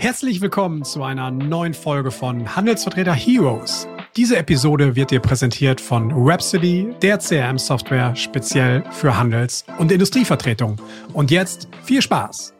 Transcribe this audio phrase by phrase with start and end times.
[0.00, 3.88] Herzlich willkommen zu einer neuen Folge von Handelsvertreter Heroes.
[4.16, 10.76] Diese Episode wird dir präsentiert von Rhapsody, der CRM-Software speziell für Handels- und Industrievertretung.
[11.14, 12.54] Und jetzt viel Spaß!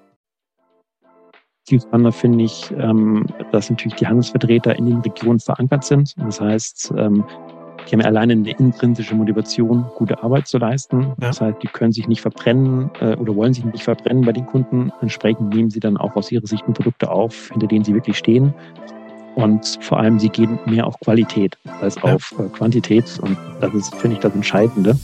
[1.69, 6.15] Viel spannender finde ich, ähm, dass natürlich die Handelsvertreter in den Regionen verankert sind.
[6.17, 7.25] Das heißt, ähm,
[7.89, 11.01] die haben alleine eine intrinsische Motivation, gute Arbeit zu leisten.
[11.01, 11.15] Ja.
[11.21, 14.47] Das heißt, die können sich nicht verbrennen äh, oder wollen sich nicht verbrennen bei den
[14.47, 14.93] Kunden.
[15.01, 18.53] Entsprechend nehmen sie dann auch aus ihrer Sicht Produkte auf, hinter denen sie wirklich stehen.
[19.35, 22.15] Und vor allem, sie gehen mehr auf Qualität als ja.
[22.15, 23.05] auf äh, Quantität.
[23.23, 24.97] Und das ist, finde ich, das Entscheidende.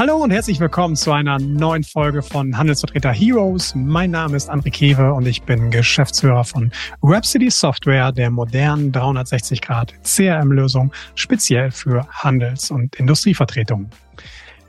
[0.00, 3.74] Hallo und herzlich willkommen zu einer neuen Folge von Handelsvertreter Heroes.
[3.74, 6.72] Mein Name ist André Kewe und ich bin Geschäftsführer von
[7.02, 13.90] Rhapsody Software, der modernen 360-Grad CRM-Lösung, speziell für Handels- und Industrievertretungen.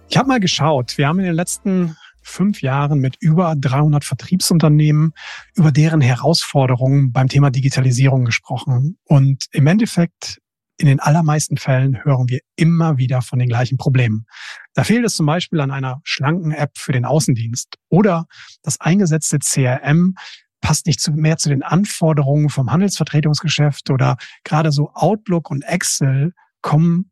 [0.09, 5.13] Ich habe mal geschaut, wir haben in den letzten fünf Jahren mit über 300 Vertriebsunternehmen
[5.55, 8.97] über deren Herausforderungen beim Thema Digitalisierung gesprochen.
[9.06, 10.41] Und im Endeffekt
[10.82, 14.26] in den allermeisten Fällen hören wir immer wieder von den gleichen Problemen.
[14.74, 18.26] Da fehlt es zum Beispiel an einer schlanken App für den Außendienst oder
[18.64, 20.16] das eingesetzte CRM
[20.59, 27.12] passt nicht mehr zu den Anforderungen vom Handelsvertretungsgeschäft oder gerade so Outlook und Excel kommen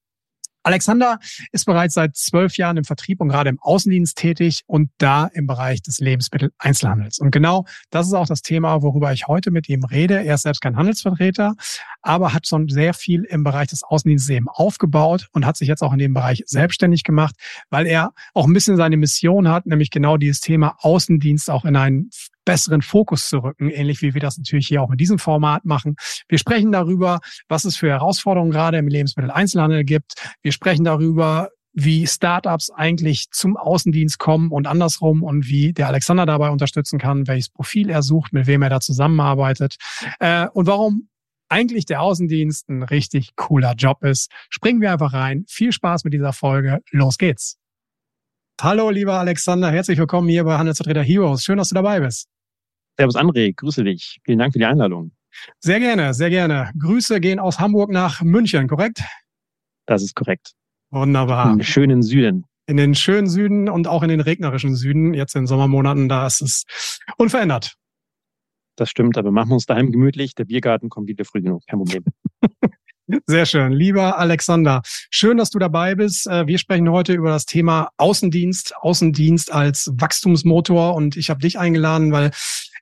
[0.63, 1.19] Alexander
[1.51, 5.47] ist bereits seit zwölf Jahren im Vertrieb und gerade im Außendienst tätig und da im
[5.47, 7.19] Bereich des Lebensmitteleinzelhandels.
[7.19, 10.23] Und genau das ist auch das Thema, worüber ich heute mit ihm rede.
[10.23, 11.55] Er ist selbst kein Handelsvertreter,
[12.01, 15.81] aber hat schon sehr viel im Bereich des Außendienstes eben aufgebaut und hat sich jetzt
[15.81, 17.35] auch in dem Bereich selbstständig gemacht,
[17.69, 21.75] weil er auch ein bisschen seine Mission hat, nämlich genau dieses Thema Außendienst auch in
[21.75, 22.09] einen
[22.45, 25.95] besseren Fokus zu rücken, ähnlich wie wir das natürlich hier auch mit diesem Format machen.
[26.27, 30.13] Wir sprechen darüber, was es für Herausforderungen gerade im Lebensmitteleinzelhandel gibt.
[30.41, 36.25] Wir sprechen darüber, wie Startups eigentlich zum Außendienst kommen und andersrum und wie der Alexander
[36.25, 39.75] dabei unterstützen kann, welches Profil er sucht, mit wem er da zusammenarbeitet
[40.19, 41.09] äh, und warum
[41.49, 44.31] eigentlich der Außendienst ein richtig cooler Job ist.
[44.49, 45.45] Springen wir einfach rein.
[45.49, 46.79] Viel Spaß mit dieser Folge.
[46.91, 47.57] Los geht's.
[48.61, 49.71] Hallo, lieber Alexander.
[49.71, 51.43] Herzlich willkommen hier bei Handelsvertreter Heroes.
[51.43, 52.27] Schön, dass du dabei bist.
[52.97, 54.19] Servus André, grüße dich.
[54.25, 55.11] Vielen Dank für die Einladung.
[55.59, 56.71] Sehr gerne, sehr gerne.
[56.77, 59.01] Grüße gehen aus Hamburg nach München, korrekt?
[59.85, 60.51] Das ist korrekt.
[60.91, 61.53] Wunderbar.
[61.53, 62.45] Im schönen Süden.
[62.67, 66.41] In den schönen Süden und auch in den regnerischen Süden, jetzt in Sommermonaten, da ist
[66.41, 66.65] es
[67.17, 67.75] unverändert.
[68.79, 70.35] Das stimmt, aber machen wir uns daheim gemütlich.
[70.35, 72.05] Der Biergarten kommt wieder früh genug, kein Problem.
[73.25, 73.73] Sehr schön.
[73.73, 76.27] Lieber Alexander, schön, dass du dabei bist.
[76.27, 81.59] Äh, wir sprechen heute über das Thema Außendienst, Außendienst als Wachstumsmotor und ich habe dich
[81.59, 82.31] eingeladen, weil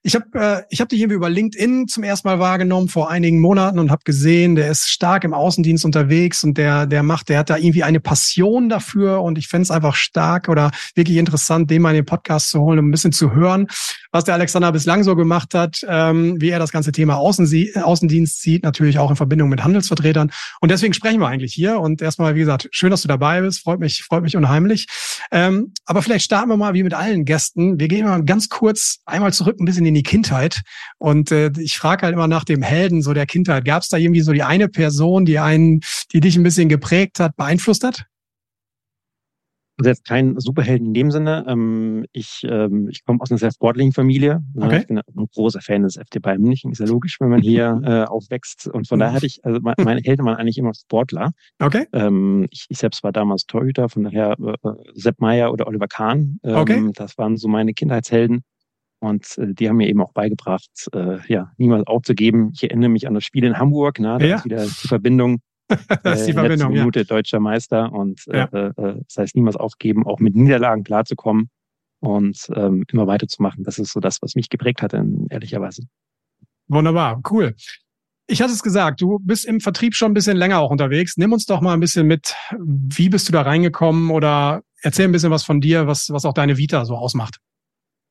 [0.07, 3.41] ich habe äh, ich hab dich irgendwie über LinkedIn zum ersten Mal wahrgenommen vor einigen
[3.41, 7.39] Monaten und habe gesehen, der ist stark im Außendienst unterwegs und der, der macht, der
[7.39, 11.81] hat da irgendwie eine Passion dafür und ich fände einfach stark oder wirklich interessant, den
[11.81, 13.67] mal in den Podcast zu holen, um ein bisschen zu hören,
[14.13, 18.41] was der Alexander bislang so gemacht hat, ähm, wie er das ganze Thema Außensie Außendienst
[18.41, 20.31] sieht, natürlich auch in Verbindung mit Handelsvertretern.
[20.61, 21.81] Und deswegen sprechen wir eigentlich hier.
[21.81, 23.59] Und erstmal, wie gesagt, schön, dass du dabei bist.
[23.59, 24.87] Freut mich, freut mich unheimlich.
[25.31, 27.77] Ähm, aber vielleicht starten wir mal wie mit allen Gästen.
[27.77, 30.61] Wir gehen mal ganz kurz einmal zurück ein bisschen in die Kindheit.
[30.97, 33.65] Und äh, ich frage halt immer nach dem Helden so der Kindheit.
[33.65, 35.81] Gab es da irgendwie so die eine Person, die einen,
[36.13, 38.05] die dich ein bisschen geprägt hat, beeinflusst hat?
[39.79, 41.45] Also jetzt kein Superhelden in dem Sinne.
[41.47, 44.43] Ähm, ich ähm, ich komme aus einer sehr sportlichen Familie.
[44.55, 44.79] Okay.
[44.79, 46.71] Ich bin ein großer Fan des FC Bayern München.
[46.71, 48.67] Ist ja logisch, wenn man hier äh, aufwächst.
[48.67, 51.31] Und von daher hatte ich, also meine Eltern waren eigentlich immer Sportler.
[51.59, 51.85] Okay.
[51.93, 56.39] Ähm, ich, ich selbst war damals Torhüter, von daher äh, Sepp Meyer oder Oliver Kahn.
[56.43, 56.91] Ähm, okay.
[56.95, 58.43] Das waren so meine Kindheitshelden.
[58.99, 62.51] Und äh, die haben mir eben auch beigebracht, äh, ja, niemals aufzugeben.
[62.53, 64.35] Ich erinnere mich an das Spiel in Hamburg, na, da ja.
[64.37, 65.41] ist wieder die Verbindung
[66.03, 67.05] das ist die äh, Verbindung, Minute ja.
[67.05, 68.45] deutscher Meister und ja.
[68.45, 71.49] äh, äh, das heißt niemals aufgeben, auch mit Niederlagen klarzukommen
[71.99, 73.63] und ähm, immer weiterzumachen.
[73.63, 75.83] Das ist so das, was mich geprägt hat, ehrlicherweise.
[76.67, 77.55] Wunderbar, cool.
[78.27, 81.15] Ich hatte es gesagt, du bist im Vertrieb schon ein bisschen länger auch unterwegs.
[81.17, 82.35] Nimm uns doch mal ein bisschen mit.
[82.59, 86.33] Wie bist du da reingekommen oder erzähl ein bisschen was von dir, was, was auch
[86.33, 87.39] deine Vita so ausmacht.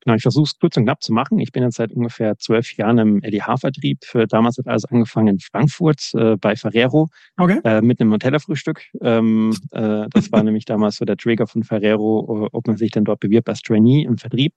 [0.06, 1.40] Genau, ich versuche es kurz und knapp zu machen.
[1.40, 4.04] Ich bin jetzt seit ungefähr zwölf Jahren im LDH-Vertrieb.
[4.28, 7.58] Damals hat alles angefangen in Frankfurt äh, bei Ferrero okay.
[7.64, 8.84] äh, mit einem Nutella-Frühstück.
[9.00, 13.04] Ähm, äh, das war nämlich damals so der Trigger von Ferrero, ob man sich denn
[13.04, 14.52] dort bewirbt als Trainee im Vertrieb.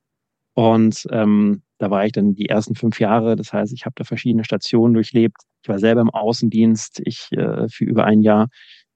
[0.54, 3.36] Und ähm, da war ich dann die ersten fünf Jahre.
[3.36, 5.38] Das heißt, ich habe da verschiedene Stationen durchlebt.
[5.63, 8.50] Ich war selber im Außendienst, ich äh, für über ein Jahr.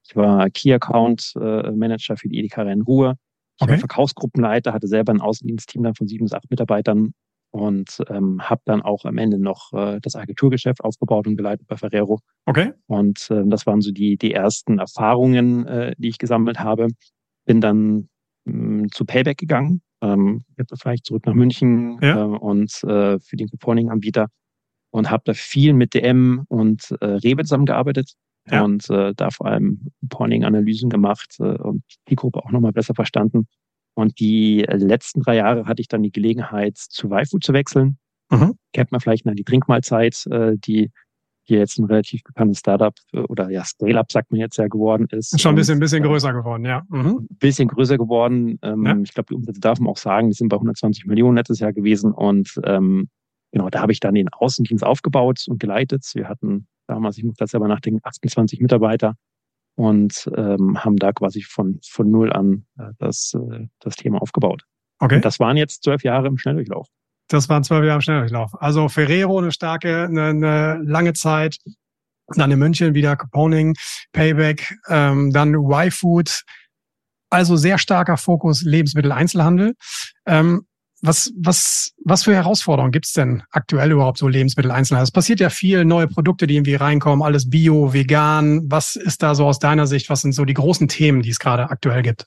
[0.08, 3.16] Ich war Key Account äh, Manager für die Edeka Rhein-Ruhr.
[3.58, 3.72] Ich okay.
[3.74, 7.14] war Verkaufsgruppenleiter, hatte selber ein Außendienstteam dann von sieben bis acht Mitarbeitern
[7.52, 11.78] und ähm, habe dann auch am Ende noch äh, das Agenturgeschäft aufgebaut und geleitet bei
[11.78, 12.20] Ferrero.
[12.46, 12.74] Okay.
[12.88, 16.88] Und äh, das waren so die, die ersten Erfahrungen, äh, die ich gesammelt habe.
[17.46, 18.10] Bin dann
[18.46, 22.24] mh, zu Payback gegangen, ähm, jetzt vielleicht zurück nach München ja.
[22.24, 24.30] äh, und äh, für den Couponing-Anbieter
[24.92, 28.14] und habe da viel mit DM und äh, Rewe zusammengearbeitet
[28.50, 28.64] ja.
[28.64, 33.48] und äh, da vor allem Couponing-Analysen gemacht äh, und die Gruppe auch nochmal besser verstanden.
[33.96, 37.98] Und die letzten drei Jahre hatte ich dann die Gelegenheit, zu Waifu zu wechseln.
[38.32, 38.56] Mhm.
[38.74, 40.92] Kennt man vielleicht mal die Trinkmahlzeit, äh, die
[41.46, 45.08] hier jetzt ein relativ bekanntes Startup äh, oder ja, Scale-Up sagt man jetzt ja geworden
[45.12, 45.40] ist.
[45.40, 46.84] Schon ein bisschen, ein bisschen größer geworden, ja.
[46.90, 47.28] Mhm.
[47.30, 48.58] Ein bisschen größer geworden.
[48.62, 48.98] Ähm, ja.
[49.04, 51.74] Ich glaube, die Umsätze darf man auch sagen, die sind bei 120 Millionen letztes Jahr
[51.74, 52.14] gewesen.
[52.14, 53.10] Und ähm,
[53.52, 56.10] genau, da habe ich dann den Außendienst aufgebaut und geleitet.
[56.14, 59.16] Wir hatten damals, ich muss das selber nachdenken, 28 Mitarbeiter
[59.76, 64.64] und ähm, haben da quasi von, von null an äh, das, äh, das Thema aufgebaut.
[65.00, 65.16] Okay.
[65.16, 66.88] Und das waren jetzt zwölf Jahre im Schnelldurchlauf.
[67.28, 68.52] Das waren zwölf Jahre im Schnelldurchlauf.
[68.62, 71.58] Also Ferrero eine starke, eine, eine lange Zeit.
[72.36, 73.76] Dann in München wieder Couponing,
[74.14, 76.44] Payback, ähm, dann Y-Food.
[77.30, 79.74] Also sehr starker Fokus Lebensmitteleinzelhandel.
[80.26, 80.66] Ähm,
[81.04, 85.04] was, was, was für Herausforderungen gibt's denn aktuell überhaupt so Lebensmitteleinzelhandel?
[85.04, 88.62] Es passiert ja viel, neue Produkte, die irgendwie reinkommen, alles bio, vegan.
[88.72, 90.10] Was ist da so aus deiner Sicht?
[90.10, 92.26] Was sind so die großen Themen, die es gerade aktuell gibt?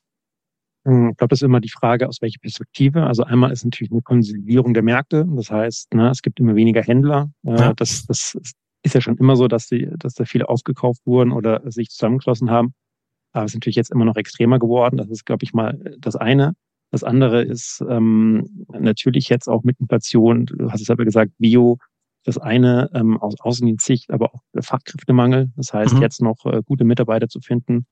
[0.84, 3.06] Hm, ich glaube, das ist immer die Frage, aus welcher Perspektive.
[3.06, 5.26] Also einmal ist natürlich eine Konsolidierung der Märkte.
[5.26, 7.31] Das heißt, ne, es gibt immer weniger Händler.
[7.46, 7.72] Äh, ja.
[7.72, 8.37] Das, das
[8.82, 12.50] ist ja schon immer so, dass, die, dass da viele aufgekauft wurden oder sich zusammengeschlossen
[12.50, 12.75] haben.
[13.32, 14.99] Aber es ist natürlich jetzt immer noch extremer geworden.
[14.99, 16.52] Das ist, glaube ich, mal das eine.
[16.90, 21.78] Das andere ist ähm, natürlich jetzt auch mit Inflation, du hast es selber gesagt, Bio,
[22.24, 25.52] das eine ähm, aus Außendienstsicht, aber auch Fachkräftemangel.
[25.56, 26.02] Das heißt, mhm.
[26.02, 27.86] jetzt noch äh, gute Mitarbeiter zu finden,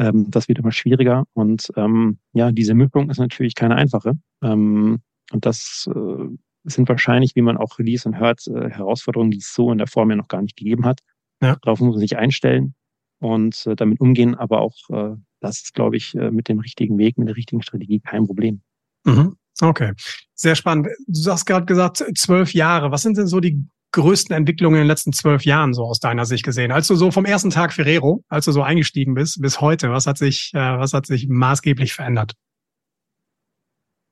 [0.00, 1.24] ähm, das wird immer schwieriger.
[1.34, 4.14] Und ähm, ja, diese Mischung ist natürlich keine einfache.
[4.42, 5.00] Ähm,
[5.30, 9.54] und das äh, sind wahrscheinlich, wie man auch liest und hört, äh, Herausforderungen, die es
[9.54, 11.00] so in der Form ja noch gar nicht gegeben hat.
[11.42, 11.56] Ja.
[11.62, 12.74] Darauf muss man sich einstellen
[13.20, 14.34] und äh, damit umgehen.
[14.34, 17.62] Aber auch äh, das ist, glaube ich, äh, mit dem richtigen Weg, mit der richtigen
[17.62, 18.62] Strategie kein Problem.
[19.04, 19.36] Mhm.
[19.60, 19.92] Okay,
[20.34, 20.88] sehr spannend.
[21.06, 22.90] Du hast gerade gesagt, zwölf Jahre.
[22.90, 26.24] Was sind denn so die größten Entwicklungen in den letzten zwölf Jahren so aus deiner
[26.24, 26.72] Sicht gesehen?
[26.72, 30.06] Als du so vom ersten Tag Ferrero, als du so eingestiegen bist, bis heute, was
[30.06, 32.34] hat sich, äh, was hat sich maßgeblich verändert?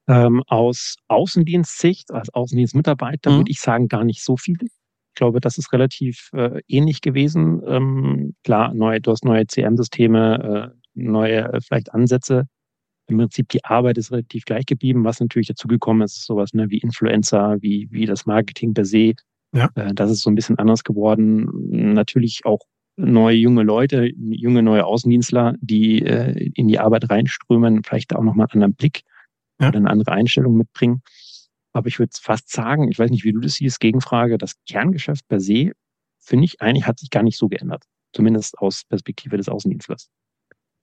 [0.07, 3.37] Ähm, aus Außendienstsicht, als Außendienstmitarbeiter, mhm.
[3.39, 4.57] würde ich sagen, gar nicht so viel.
[4.63, 7.63] Ich glaube, das ist relativ äh, ähnlich gewesen.
[7.67, 12.47] Ähm, klar, neu, du hast neue CM-Systeme, äh, neue äh, vielleicht Ansätze.
[13.07, 15.05] Im Prinzip die Arbeit ist relativ gleich geblieben.
[15.05, 19.15] Was natürlich dazugekommen ist, ist sowas ne, wie Influencer, wie, wie das Marketing per se,
[19.53, 19.71] ja.
[19.75, 21.49] Äh, das ist so ein bisschen anders geworden.
[21.95, 22.61] Natürlich auch
[22.97, 28.47] neue junge Leute, junge neue Außendienstler, die äh, in die Arbeit reinströmen, vielleicht auch nochmal
[28.47, 29.03] einen anderen Blick
[29.61, 29.69] ja.
[29.69, 31.03] oder eine andere Einstellung mitbringen.
[31.73, 35.29] Aber ich würde fast sagen, ich weiß nicht, wie du das siehst, Gegenfrage, das Kerngeschäft
[35.29, 35.73] per se,
[36.19, 37.85] finde ich, eigentlich hat sich gar nicht so geändert.
[38.13, 40.09] Zumindest aus Perspektive des Außendienstlers.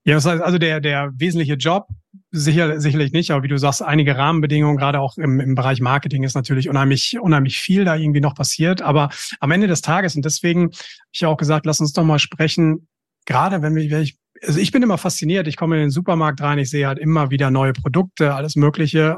[0.06, 1.88] Ja, das heißt also der, der wesentliche Job
[2.32, 6.24] sicher, sicherlich nicht, aber wie du sagst, einige Rahmenbedingungen, gerade auch im, im Bereich Marketing
[6.24, 8.84] ist natürlich unheimlich, unheimlich viel da irgendwie noch passiert.
[8.84, 9.10] Aber
[9.40, 10.74] am Ende des Tages, und deswegen habe
[11.12, 12.88] ich auch gesagt, lass uns doch mal sprechen,
[13.26, 16.40] gerade wenn wir, wenn ich, also ich bin immer fasziniert, ich komme in den Supermarkt
[16.42, 19.18] rein, ich sehe halt immer wieder neue Produkte, alles Mögliche.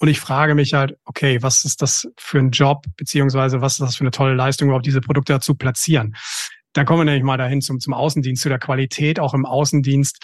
[0.00, 3.80] Und ich frage mich halt, okay, was ist das für ein Job, beziehungsweise was ist
[3.80, 6.14] das für eine tolle Leistung, überhaupt diese Produkte zu platzieren?
[6.74, 10.18] Dann kommen wir nämlich mal dahin zum, zum Außendienst, zu der Qualität auch im Außendienst.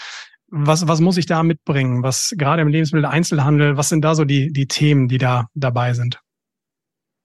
[0.48, 2.02] Was, was muss ich da mitbringen?
[2.02, 6.20] Was gerade im Lebensmittel-Einzelhandel, was sind da so die, die Themen, die da dabei sind?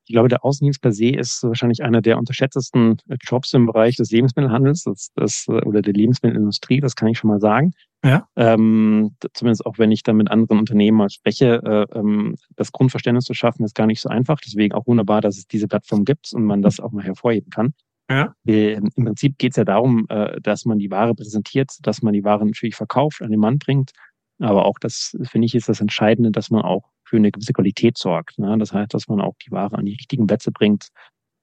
[0.07, 4.11] Ich glaube, der Außendienst per se ist wahrscheinlich einer der unterschätztesten Jobs im Bereich des
[4.11, 7.73] Lebensmittelhandels das, das, oder der Lebensmittelindustrie, das kann ich schon mal sagen.
[8.03, 8.27] Ja.
[8.35, 13.25] Ähm, zumindest auch wenn ich dann mit anderen Unternehmen mal spreche, äh, ähm, das Grundverständnis
[13.25, 14.39] zu schaffen, ist gar nicht so einfach.
[14.45, 17.73] Deswegen auch wunderbar, dass es diese Plattform gibt und man das auch mal hervorheben kann.
[18.09, 18.35] Ja.
[18.45, 22.23] Im Prinzip geht es ja darum, äh, dass man die Ware präsentiert, dass man die
[22.23, 23.91] Ware natürlich verkauft, an den Mann bringt.
[24.39, 27.97] Aber auch das, finde ich, ist das Entscheidende, dass man auch für eine gewisse Qualität
[27.97, 28.37] sorgt.
[28.37, 28.57] Ne?
[28.57, 30.89] Das heißt, dass man auch die Ware an die richtigen Plätze bringt,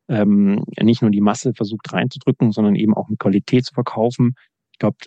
[0.09, 4.35] ähm, nicht nur die Masse versucht reinzudrücken, sondern eben auch mit Qualität zu verkaufen.
[4.73, 4.99] Ich glaube,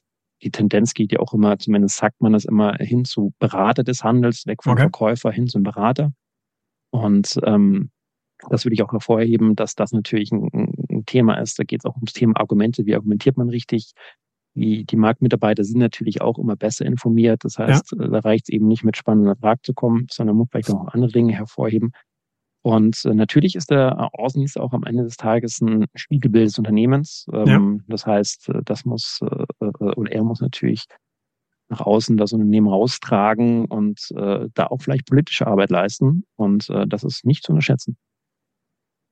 [0.41, 4.03] die Tendenz geht ja auch immer, zumindest sagt man das immer, hin zu Berater des
[4.03, 4.83] Handels, weg vom okay.
[4.83, 6.11] Verkäufer hin zum Berater.
[6.91, 7.91] Und ähm,
[8.49, 10.73] das würde ich auch hervorheben, dass das natürlich ein, ein
[11.05, 11.59] Thema ist.
[11.59, 12.85] Da geht es auch ums Thema Argumente.
[12.85, 13.93] Wie argumentiert man richtig?
[14.55, 17.43] Die, die Marktmitarbeiter sind natürlich auch immer besser informiert.
[17.43, 18.07] Das heißt, ja.
[18.07, 21.11] da reicht es eben nicht mit spannenden Frage zu kommen, sondern muss vielleicht auch andere
[21.11, 21.91] Dinge hervorheben.
[22.65, 27.27] Und äh, natürlich ist der Außendienst auch am Ende des Tages ein Spiegelbild des Unternehmens.
[27.31, 27.83] Ähm, ja.
[27.89, 30.85] Das heißt, äh, das muss äh, äh, oder er muss natürlich
[31.69, 36.25] nach außen das Unternehmen raustragen und äh, da auch vielleicht politische Arbeit leisten.
[36.37, 37.97] Und äh, das ist nicht zu unterschätzen.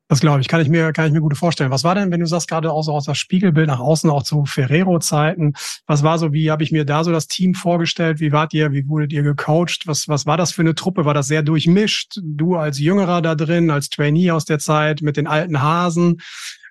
[0.10, 1.72] Das glaube ich, kann ich mir, kann ich mir gut vorstellen.
[1.72, 4.24] Was war denn, wenn du sagst, gerade auch so aus das Spiegelbild nach außen, auch
[4.24, 5.54] zu Ferrero-Zeiten,
[5.88, 8.20] was war so, wie habe ich mir da so das Team vorgestellt?
[8.20, 9.88] Wie wart ihr, wie wurdet ihr gecoacht?
[9.88, 11.06] Was, was war das für eine Truppe?
[11.06, 12.20] War das sehr durchmischt?
[12.22, 16.22] Du als Jüngerer da drin, als Trainee aus der Zeit mit den alten Hasen?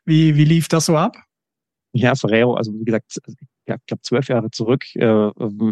[0.04, 1.16] Wie, wie lief das so ab?
[1.94, 3.18] Ja, Ferrero, also wie gesagt,
[3.66, 4.84] ja, ich glaube, zwölf Jahre zurück.
[4.94, 5.28] Äh,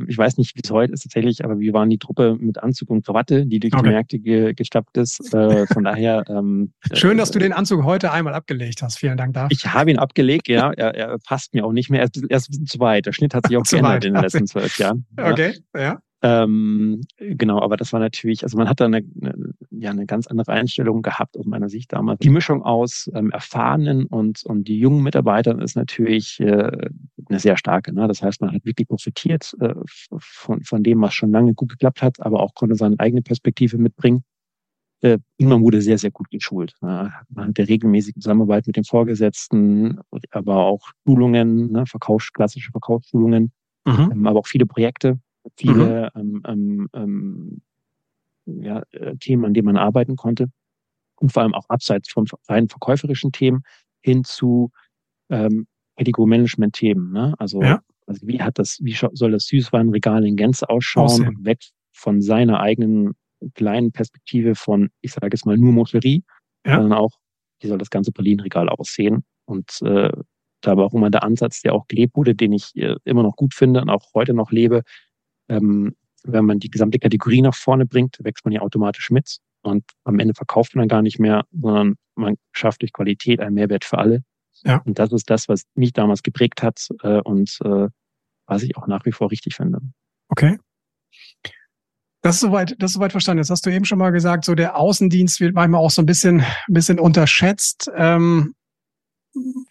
[0.08, 2.90] ich weiß nicht, wie es heute ist tatsächlich, aber wir waren die Truppe mit Anzug
[2.90, 3.82] und Krawatte, die durch okay.
[3.82, 5.34] die Märkte ge gestappt ist.
[5.34, 6.24] Äh, von daher.
[6.28, 8.98] Ähm, Schön, dass du den Anzug heute einmal abgelegt hast.
[8.98, 9.48] Vielen Dank dafür.
[9.50, 10.72] Ich habe ihn abgelegt, ja.
[10.72, 12.00] Er, er passt mir auch nicht mehr.
[12.00, 13.06] Er ist, er ist ein bisschen zu weit.
[13.06, 14.04] Der Schnitt hat sich auch geändert weit.
[14.04, 15.06] in den letzten zwölf Jahren.
[15.16, 16.00] Okay, ja.
[16.22, 20.26] Ähm, genau, aber das war natürlich, also man hat da eine, eine, ja, eine ganz
[20.26, 22.18] andere Einstellung gehabt aus meiner Sicht damals.
[22.18, 26.88] Die Mischung aus ähm, erfahrenen und, und die jungen Mitarbeitern ist natürlich äh,
[27.28, 27.94] eine sehr starke.
[27.94, 28.06] Ne?
[28.06, 29.74] Das heißt, man hat wirklich profitiert äh,
[30.18, 33.78] von, von dem, was schon lange gut geklappt hat, aber auch konnte seine eigene Perspektive
[33.78, 34.22] mitbringen.
[35.00, 36.74] Äh, man wurde sehr, sehr gut geschult.
[36.82, 37.10] Ne?
[37.30, 39.98] Man hatte regelmäßige Zusammenarbeit mit den Vorgesetzten,
[40.32, 41.86] aber auch Schulungen, ne?
[41.86, 43.52] Verkaufs-, klassische Verkaufsschulungen,
[43.86, 44.10] mhm.
[44.12, 45.18] ähm, aber auch viele Projekte
[45.56, 46.42] viele mhm.
[46.46, 47.62] ähm, ähm,
[48.46, 50.48] ja, äh, Themen, an denen man arbeiten konnte.
[51.16, 53.62] Und vor allem auch abseits von rein verkäuferischen Themen
[54.00, 54.70] hin zu
[55.28, 55.66] ähm,
[55.96, 57.12] Category-Management-Themen.
[57.12, 57.34] Ne?
[57.38, 57.80] Also, ja.
[58.06, 61.28] also wie hat das, wie soll das Süßwarenregal in Gänze ausschauen Aussehen.
[61.28, 61.60] und weg
[61.92, 63.12] von seiner eigenen
[63.54, 66.24] kleinen Perspektive von, ich sage jetzt mal, nur Moscherie,
[66.66, 66.76] ja.
[66.76, 67.18] sondern auch,
[67.60, 69.24] wie soll das ganze Pralinenregal aussehen?
[69.44, 70.10] Und äh,
[70.60, 73.36] da war auch immer der Ansatz, der auch gelebt wurde, den ich äh, immer noch
[73.36, 74.82] gut finde und auch heute noch lebe,
[75.50, 79.38] ähm, wenn man die gesamte Kategorie nach vorne bringt, wächst man ja automatisch mit.
[79.62, 83.54] Und am Ende verkauft man dann gar nicht mehr, sondern man schafft durch Qualität einen
[83.54, 84.22] Mehrwert für alle.
[84.64, 84.82] Ja.
[84.84, 87.88] Und das ist das, was mich damals geprägt hat äh, und äh,
[88.46, 89.80] was ich auch nach wie vor richtig finde.
[90.28, 90.58] Okay.
[92.22, 93.38] Das ist soweit, das ist soweit verstanden.
[93.38, 96.06] Jetzt hast du eben schon mal gesagt, so der Außendienst wird manchmal auch so ein
[96.06, 97.90] bisschen, ein bisschen unterschätzt.
[97.94, 98.54] Ähm,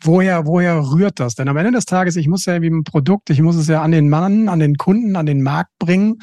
[0.04, 1.36] woher, woher rührt das?
[1.36, 3.82] Denn am Ende des Tages, ich muss ja wie ein Produkt, ich muss es ja
[3.82, 6.20] an den Mann, an den Kunden, an den Markt bringen.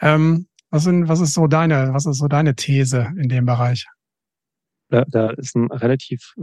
[0.00, 3.86] Ähm, was, sind, was ist so deine, was ist so deine These in dem Bereich?
[4.90, 6.34] Da, da ist ein relativ,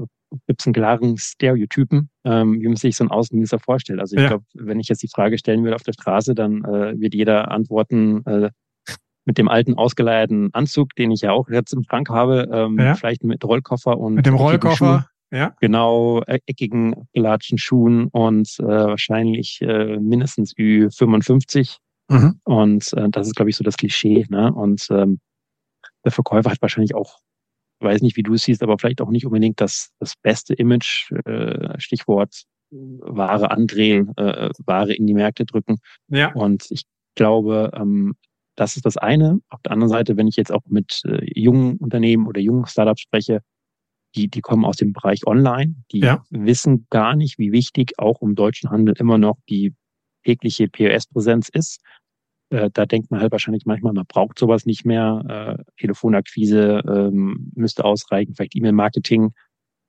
[0.48, 4.00] gibt es einen klaren Stereotypen, ähm, wie man sich so einen Außendienster vorstellt.
[4.00, 4.30] Also ich ja.
[4.30, 7.52] glaube, wenn ich jetzt die Frage stellen würde auf der Straße, dann äh, wird jeder
[7.52, 8.50] antworten, äh,
[9.26, 12.96] mit dem alten ausgeleierten Anzug, den ich ja auch jetzt im Schrank habe, ähm, ja.
[12.96, 15.56] vielleicht mit Rollkoffer und mit dem Rollkoffer, ja.
[15.62, 21.78] Genau, äh, eckigen Latschen Schuhen und äh, wahrscheinlich äh, mindestens Ü55.
[22.10, 22.40] Mhm.
[22.44, 24.26] Und äh, das ist, glaube ich, so das Klischee.
[24.30, 24.54] Ne?
[24.54, 25.20] Und ähm,
[26.04, 27.20] der Verkäufer hat wahrscheinlich auch,
[27.80, 31.12] weiß nicht, wie du es siehst, aber vielleicht auch nicht unbedingt das, das beste Image,
[31.26, 35.78] äh, Stichwort Ware andrehen, äh, Ware in die Märkte drücken.
[36.08, 36.34] Ja.
[36.34, 36.84] Und ich
[37.16, 38.16] glaube, ähm,
[38.56, 39.40] das ist das eine.
[39.50, 43.02] Auf der anderen Seite, wenn ich jetzt auch mit äh, jungen Unternehmen oder jungen Startups
[43.02, 43.42] spreche,
[44.16, 46.24] die, die kommen aus dem Bereich Online, die ja.
[46.30, 49.74] wissen gar nicht, wie wichtig auch im deutschen Handel immer noch die
[50.24, 51.82] tägliche POS-Präsenz ist.
[52.50, 55.58] Äh, da denkt man halt wahrscheinlich manchmal, man braucht sowas nicht mehr.
[55.60, 59.34] Äh, Telefonakquise ähm, müsste ausreichen, vielleicht E-Mail-Marketing.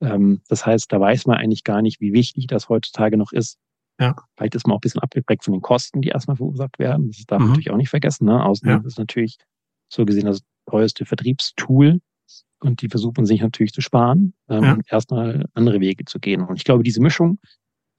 [0.00, 3.58] Ähm, das heißt, da weiß man eigentlich gar nicht, wie wichtig das heutzutage noch ist.
[4.00, 4.16] Ja.
[4.36, 7.08] Vielleicht ist man auch ein bisschen abgeprägt von den Kosten, die erstmal verursacht werden.
[7.08, 7.52] Das darf man mhm.
[7.52, 8.26] natürlich auch nicht vergessen.
[8.26, 8.44] Ne?
[8.44, 8.82] Außen ja.
[8.84, 9.38] ist natürlich
[9.88, 12.00] so gesehen das teuerste Vertriebstool
[12.62, 14.78] und die versuchen sich natürlich zu sparen, ähm, ja.
[14.88, 16.42] erstmal andere Wege zu gehen.
[16.42, 17.38] Und ich glaube, diese Mischung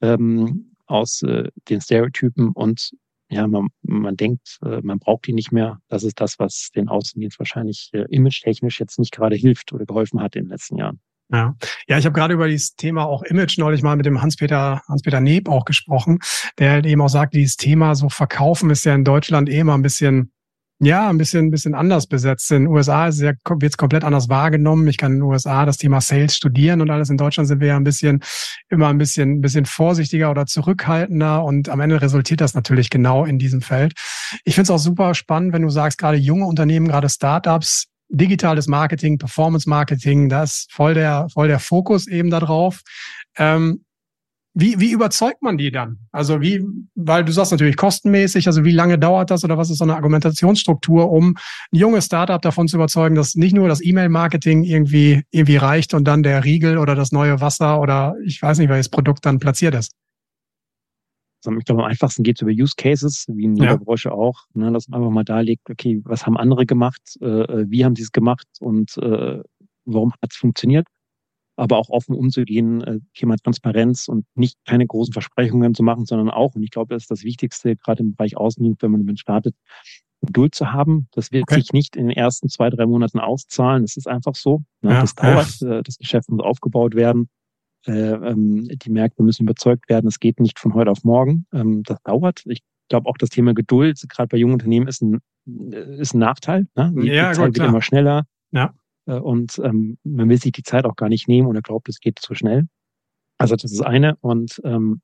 [0.00, 2.92] ähm, aus äh, den Stereotypen und
[3.30, 5.80] ja, man, man denkt, äh, man braucht die nicht mehr.
[5.88, 10.20] Das ist das, was den Außendienst wahrscheinlich äh, image-technisch jetzt nicht gerade hilft oder geholfen
[10.20, 11.00] hat in den letzten Jahren.
[11.32, 11.56] Ja,
[11.88, 15.20] ja ich habe gerade über dieses Thema auch Image neulich mal mit dem Hans-Peter Hans-Peter
[15.20, 16.18] Neb auch gesprochen,
[16.58, 19.74] der halt eben auch sagt, dieses Thema so Verkaufen ist ja in Deutschland eh immer
[19.74, 20.33] ein bisschen
[20.80, 22.50] ja, ein bisschen, ein bisschen anders besetzt.
[22.50, 24.86] In den USA ja, wird es komplett anders wahrgenommen.
[24.88, 27.10] Ich kann in den USA das Thema Sales studieren und alles.
[27.10, 28.20] In Deutschland sind wir ja ein bisschen,
[28.68, 33.24] immer ein bisschen, ein bisschen vorsichtiger oder zurückhaltender und am Ende resultiert das natürlich genau
[33.24, 33.94] in diesem Feld.
[34.44, 38.66] Ich finde es auch super spannend, wenn du sagst, gerade junge Unternehmen, gerade Startups, digitales
[38.66, 42.80] Marketing, Performance Marketing, das ist voll der, voll der Fokus eben da drauf.
[43.36, 43.84] Ähm,
[44.56, 45.98] Wie, wie überzeugt man die dann?
[46.12, 49.78] Also wie, weil du sagst natürlich kostenmäßig, also wie lange dauert das oder was ist
[49.78, 51.34] so eine Argumentationsstruktur, um
[51.72, 56.04] ein junges Startup davon zu überzeugen, dass nicht nur das E-Mail-Marketing irgendwie, irgendwie reicht und
[56.04, 59.74] dann der Riegel oder das neue Wasser oder ich weiß nicht, welches Produkt dann platziert
[59.74, 59.90] ist?
[61.46, 63.76] Ich glaube, am einfachsten geht es über Use Cases, wie in jeder ja.
[63.76, 67.64] Branche auch, ne, dass man einfach mal darlegt, okay, was haben andere gemacht, äh, äh
[67.68, 69.42] wie haben sie es gemacht und äh,
[69.84, 70.86] warum hat es funktioniert?
[71.56, 76.30] Aber auch offen umzugehen, äh, Thema Transparenz und nicht keine großen Versprechungen zu machen, sondern
[76.30, 79.20] auch, und ich glaube, das ist das Wichtigste, gerade im Bereich Außendienst, wenn man damit
[79.20, 79.54] startet,
[80.26, 81.08] Geduld zu haben.
[81.12, 81.56] Das wird okay.
[81.56, 83.82] sich nicht in den ersten zwei, drei Monaten auszahlen.
[83.82, 84.64] Das ist einfach so.
[84.82, 84.92] Ne?
[84.92, 85.78] Ja, das dauert, ja.
[85.78, 87.28] Äh, das Geschäft muss aufgebaut werden.
[87.86, 90.06] Äh, ähm, die Märkte müssen überzeugt werden.
[90.08, 91.46] Es geht nicht von heute auf morgen.
[91.52, 92.42] Ähm, das dauert.
[92.46, 96.18] Ich glaube auch das Thema Geduld, gerade bei jungen Unternehmen, ist ein, äh, ist ein
[96.18, 96.66] Nachteil.
[96.74, 96.92] Ne?
[96.96, 98.26] Die, ja, die Zeit gut, wird immer schneller.
[98.52, 98.74] Ja.
[99.06, 102.00] Äh, und ähm, man will sich die Zeit auch gar nicht nehmen oder glaubt, es
[102.00, 102.66] geht zu schnell.
[103.38, 104.16] Also das ist eine.
[104.20, 105.00] Und ähm,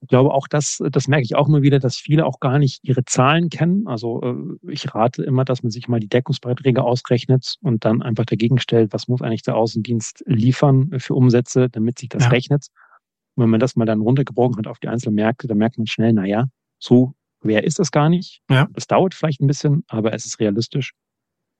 [0.00, 2.80] ich glaube auch, dass, das merke ich auch immer wieder, dass viele auch gar nicht
[2.82, 3.86] ihre Zahlen kennen.
[3.88, 8.24] Also äh, ich rate immer, dass man sich mal die Deckungsbeiträge ausrechnet und dann einfach
[8.24, 12.28] dagegen stellt, was muss eigentlich der Außendienst liefern für Umsätze, damit sich das ja.
[12.30, 12.66] rechnet.
[13.34, 15.86] Und wenn man das mal dann runtergebrochen hat auf die einzelnen Märkte, dann merkt man
[15.86, 16.46] schnell, na ja,
[16.78, 18.40] so schwer ist das gar nicht.
[18.48, 18.68] Ja.
[18.72, 20.92] Das dauert vielleicht ein bisschen, aber es ist realistisch.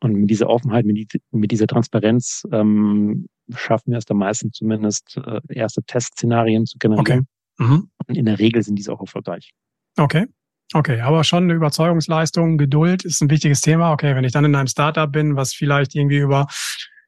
[0.01, 5.17] Und mit dieser Offenheit, mit, mit dieser Transparenz ähm, schaffen wir es dann meistens zumindest,
[5.17, 7.27] äh, erste Testszenarien zu generieren.
[7.59, 7.67] Okay.
[7.67, 7.91] Mhm.
[8.07, 9.53] Und in der Regel sind diese auch erfolgreich.
[9.97, 10.27] Okay.
[10.75, 13.93] Okay, aber schon eine Überzeugungsleistung, Geduld ist ein wichtiges Thema.
[13.93, 16.47] Okay, wenn ich dann in einem Startup bin, was vielleicht irgendwie über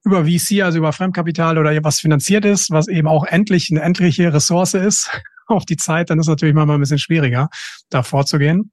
[0.03, 4.33] über VC, also über Fremdkapital oder was finanziert ist, was eben auch endlich eine endliche
[4.33, 5.11] Ressource ist
[5.47, 7.51] auf die Zeit, dann ist natürlich manchmal ein bisschen schwieriger,
[7.91, 8.73] da vorzugehen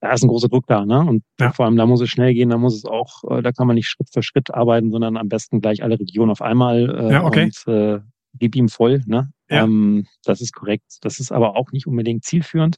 [0.00, 1.00] da ist ein großer Druck da, ne?
[1.00, 1.52] Und ja.
[1.52, 3.76] vor allem da muss es schnell gehen, da muss es auch, äh, da kann man
[3.76, 7.24] nicht Schritt für Schritt arbeiten, sondern am besten gleich alle Regionen auf einmal äh, ja,
[7.24, 7.44] okay.
[7.44, 8.00] und äh,
[8.34, 9.30] gib ihm voll, ne?
[9.48, 9.64] Ja.
[9.64, 10.98] Ähm, das ist korrekt.
[11.02, 12.76] Das ist aber auch nicht unbedingt zielführend.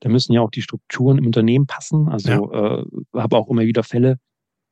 [0.00, 2.08] Da müssen ja auch die Strukturen im Unternehmen passen.
[2.08, 4.18] Also äh, habe auch immer wieder Fälle,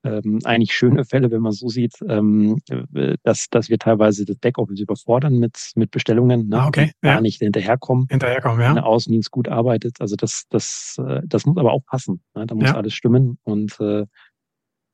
[0.09, 2.61] ähm, eigentlich schöne Fälle, wenn man so sieht, ähm,
[2.95, 7.14] äh, dass, dass wir teilweise das Backoffice überfordern mit, mit Bestellungen, ne, ah, okay, ja.
[7.14, 8.07] gar nicht hinterherkommen.
[8.11, 8.75] Hinterherkommen, ja.
[8.75, 10.01] Der Außendienst gut arbeitet.
[10.01, 12.23] Also das, das, äh, das muss aber auch passen.
[12.35, 12.47] Ne?
[12.47, 12.77] Da muss ja.
[12.77, 14.07] alles stimmen und äh,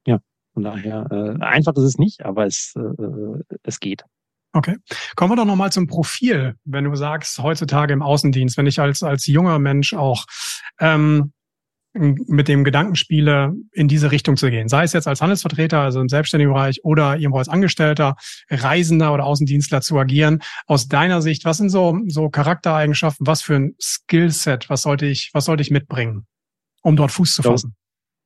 [0.06, 0.20] ja,
[0.52, 4.04] von daher äh, einfach ist es nicht, aber es, äh, es geht.
[4.52, 4.76] Okay.
[5.16, 9.02] Kommen wir doch nochmal zum Profil, wenn du sagst, heutzutage im Außendienst, wenn ich als,
[9.02, 10.26] als junger Mensch auch
[10.78, 11.32] ähm,
[11.94, 14.68] mit dem Gedankenspiele in diese Richtung zu gehen.
[14.68, 18.16] Sei es jetzt als Handelsvertreter, also im selbstständigen Bereich oder irgendwo als Angestellter,
[18.50, 20.40] Reisender oder Außendienstler zu agieren.
[20.66, 25.30] Aus deiner Sicht, was sind so, so Charaktereigenschaften, was für ein Skillset, was sollte ich,
[25.34, 26.26] was sollte ich mitbringen,
[26.82, 27.76] um dort Fuß zu fassen?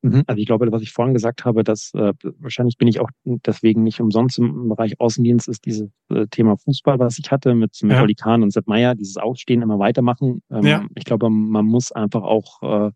[0.02, 0.22] Mhm.
[0.26, 3.82] Also ich glaube, was ich vorhin gesagt habe, dass äh, wahrscheinlich bin ich auch deswegen
[3.82, 7.92] nicht umsonst im Bereich Außendienst, ist dieses äh, Thema Fußball, was ich hatte mit, mit
[7.92, 8.02] ja.
[8.02, 10.42] Oli Kahn und Sepp Meyer, dieses Ausstehen immer weitermachen.
[10.50, 10.86] Ähm, ja.
[10.94, 12.92] Ich glaube, man muss einfach auch äh,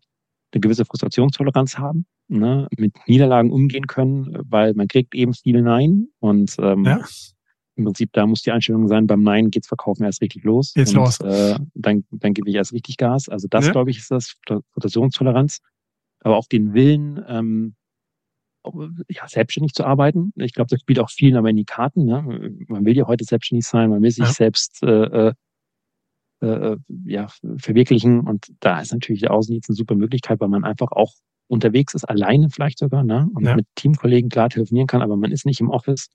[0.53, 6.07] eine gewisse Frustrationstoleranz haben, ne, mit Niederlagen umgehen können, weil man kriegt eben viele Nein
[6.19, 7.03] und ähm, ja.
[7.75, 10.73] im Prinzip da muss die Einstellung sein, beim Nein geht's verkaufen erst richtig los.
[10.73, 11.19] Geht's und, los.
[11.21, 13.29] Äh, dann, dann gebe ich erst richtig Gas.
[13.29, 13.71] Also das, ja.
[13.71, 14.35] glaube ich, ist das
[14.73, 15.59] Frustrationstoleranz.
[16.19, 17.75] Aber auch den Willen, ähm,
[19.09, 20.31] ja, selbstständig zu arbeiten.
[20.35, 22.05] Ich glaube, das spielt auch vielen aber in die Karten.
[22.05, 22.55] Ne?
[22.67, 24.31] Man will ja heute selbstständig sein, man will sich ja.
[24.31, 25.33] selbst äh,
[26.47, 27.27] äh ja,
[27.57, 28.21] verwirklichen.
[28.21, 31.13] Und da ist natürlich der Außendienst eine super Möglichkeit, weil man einfach auch
[31.47, 33.29] unterwegs ist, alleine vielleicht sogar, ne?
[33.33, 33.55] und ja.
[33.55, 36.09] mit Teamkollegen klar telefonieren kann, aber man ist nicht im Office.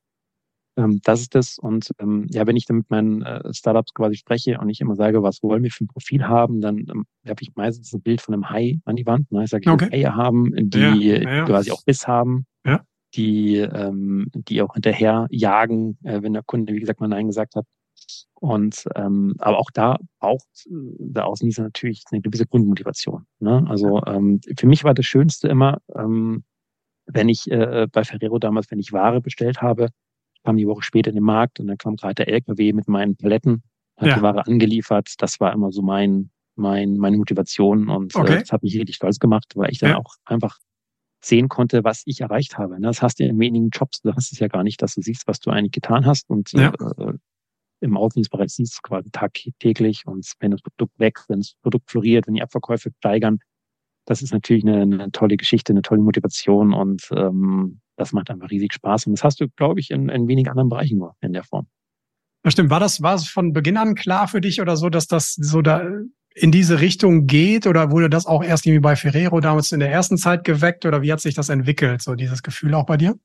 [0.78, 1.58] Ähm, das ist das.
[1.58, 4.94] Und ähm, ja, wenn ich dann mit meinen äh, Startups quasi spreche und ich immer
[4.94, 8.20] sage, was wollen wir für ein Profil haben, dann ähm, habe ich meistens ein Bild
[8.20, 9.30] von einem Hai an die Wand.
[9.32, 9.44] Ne?
[9.44, 9.88] Ich sage, ich okay.
[9.92, 11.44] Eier haben, die ja, ja.
[11.44, 12.46] quasi auch Biss haben.
[12.64, 12.82] Ja.
[13.14, 17.56] Die, ähm, die auch hinterher jagen, äh, wenn der Kunde, wie gesagt, mal Nein gesagt
[17.56, 17.64] hat.
[18.34, 23.26] Und ähm, aber auch da braucht äh, der Außendienst natürlich eine gewisse Grundmotivation.
[23.40, 23.64] Ne?
[23.68, 26.44] Also ähm, für mich war das Schönste immer, ähm,
[27.06, 29.88] wenn ich äh, bei Ferrero damals, wenn ich Ware bestellt habe,
[30.44, 33.16] kam die Woche später in den Markt und dann kam gerade der LKW mit meinen
[33.16, 33.62] Paletten,
[33.96, 34.16] hat ja.
[34.16, 35.14] die Ware angeliefert.
[35.18, 38.34] Das war immer so mein, mein, meine Motivation und äh, okay.
[38.34, 39.96] äh, das hat mich richtig stolz gemacht, weil ich dann ja.
[39.96, 40.58] auch einfach
[41.20, 42.74] sehen konnte, was ich erreicht habe.
[42.74, 42.86] Ne?
[42.86, 45.26] Das hast du in wenigen Jobs, du hast es ja gar nicht, dass du siehst,
[45.26, 46.68] was du eigentlich getan hast und ja.
[46.68, 47.07] äh,
[47.80, 52.26] im Außendienstbereich siehst du quasi tagtäglich und wenn das Produkt wächst, wenn das Produkt floriert,
[52.26, 53.38] wenn die Abverkäufe steigern,
[54.08, 58.50] das ist natürlich eine, eine tolle Geschichte, eine tolle Motivation und ähm, das macht einfach
[58.50, 59.06] riesig Spaß.
[59.06, 61.66] Und das hast du, glaube ich, in, in wenigen anderen Bereichen nur in der Form.
[62.42, 62.70] Das stimmt.
[62.70, 65.60] War das, war es von Beginn an klar für dich oder so, dass das so
[65.60, 65.86] da
[66.34, 69.90] in diese Richtung geht oder wurde das auch erst irgendwie bei Ferrero damals in der
[69.90, 73.18] ersten Zeit geweckt oder wie hat sich das entwickelt, so dieses Gefühl auch bei dir?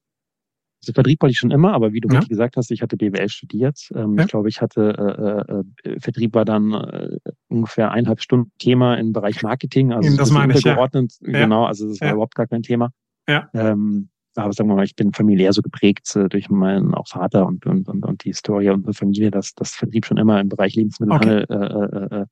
[0.84, 2.16] Also Vertrieb wollte ich schon immer, aber wie du ja.
[2.16, 3.90] richtig gesagt hast, ich hatte BWL studiert.
[3.96, 4.24] Ähm, ja.
[4.24, 7.18] Ich glaube, ich hatte äh, äh, Vertrieb war dann äh,
[7.48, 10.88] ungefähr eineinhalb Stunden Thema im Bereich Marketing, also das meine ich, ja.
[11.22, 12.92] Genau, also das war überhaupt gar kein Thema.
[13.30, 13.50] Ja.
[13.54, 17.46] Ähm, aber sagen wir mal, ich bin familiär so geprägt äh, durch meinen auch Vater
[17.46, 20.76] und, und, und, und die Historie unserer Familie, dass das Vertrieb schon immer im Bereich
[20.76, 21.54] Lebensmittelhandel okay.
[21.54, 22.26] äh, äh, äh,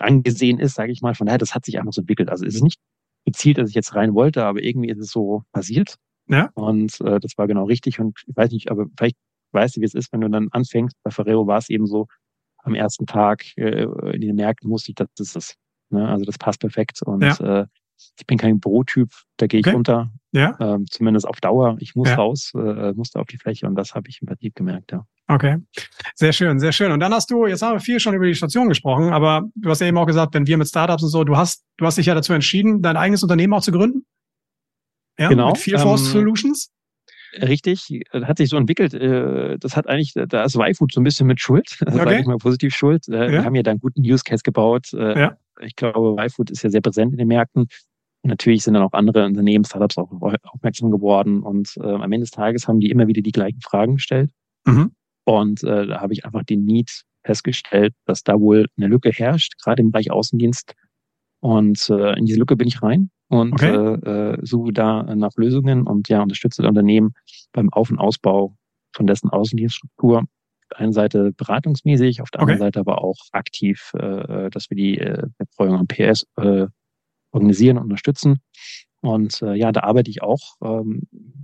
[0.00, 1.14] angesehen ist, sage ich mal.
[1.14, 2.30] Von daher, das hat sich einfach so entwickelt.
[2.30, 2.80] Also es ist nicht
[3.26, 5.96] gezielt, dass ich jetzt rein wollte, aber irgendwie ist es so passiert.
[6.28, 6.50] Ja.
[6.54, 8.00] Und äh, das war genau richtig.
[8.00, 9.16] Und ich weiß nicht, aber vielleicht
[9.52, 10.96] weißt du, wie es ist, wenn du dann anfängst.
[11.02, 12.06] Bei Ferrero war es eben so,
[12.58, 15.54] am ersten Tag äh, in den Märkten wusste ich, das ist es.
[15.90, 16.08] Ne?
[16.08, 17.02] Also das passt perfekt.
[17.02, 17.60] Und ja.
[17.60, 17.66] äh,
[18.18, 19.74] ich bin kein Bürotyp, da gehe ich okay.
[19.74, 20.10] runter.
[20.32, 20.56] Ja.
[20.60, 21.76] Ähm, zumindest auf Dauer.
[21.78, 22.16] Ich muss ja.
[22.16, 25.06] raus, äh, musste auf die Fläche und das habe ich im Prinzip gemerkt, ja.
[25.26, 25.56] Okay,
[26.14, 26.92] sehr schön, sehr schön.
[26.92, 29.70] Und dann hast du, jetzt haben wir viel schon über die Station gesprochen, aber du
[29.70, 31.96] hast ja eben auch gesagt, wenn wir mit Startups und so, du hast, du hast
[31.96, 34.04] dich ja dazu entschieden, dein eigenes Unternehmen auch zu gründen.
[35.18, 35.48] Ja, genau.
[35.48, 36.70] Mit Fearforce ähm, Solutions.
[37.40, 38.94] Richtig, hat sich so entwickelt.
[38.94, 41.96] Äh, das hat eigentlich, da ist YFood so ein bisschen mit Schuld, okay.
[41.96, 43.08] sage ich mal positiv Schuld.
[43.08, 43.44] Äh, wir ja.
[43.44, 44.92] haben ja da einen guten Use Case gebaut.
[44.92, 45.36] Äh, ja.
[45.60, 47.66] Ich glaube, YFood ist ja sehr präsent in den Märkten.
[48.22, 50.10] Natürlich sind dann auch andere Unternehmen, Startups auch
[50.44, 53.96] aufmerksam geworden und äh, am Ende des Tages haben die immer wieder die gleichen Fragen
[53.96, 54.30] gestellt.
[54.64, 54.92] Mhm.
[55.24, 59.58] Und äh, da habe ich einfach den Need festgestellt, dass da wohl eine Lücke herrscht,
[59.62, 60.74] gerade im Bereich Außendienst.
[61.40, 63.74] Und äh, in diese Lücke bin ich rein und okay.
[63.74, 67.14] äh, äh, suche da nach Lösungen und ja, unterstütze das Unternehmen
[67.52, 68.56] beim Auf- und Ausbau
[68.92, 70.18] von dessen Außendienststruktur.
[70.20, 72.52] Auf der einen Seite beratungsmäßig, auf der okay.
[72.52, 76.66] anderen Seite aber auch aktiv, äh, dass wir die äh, Betreuung am PS äh,
[77.32, 78.38] organisieren und unterstützen.
[79.00, 81.02] Und äh, ja, da arbeite ich auch ähm,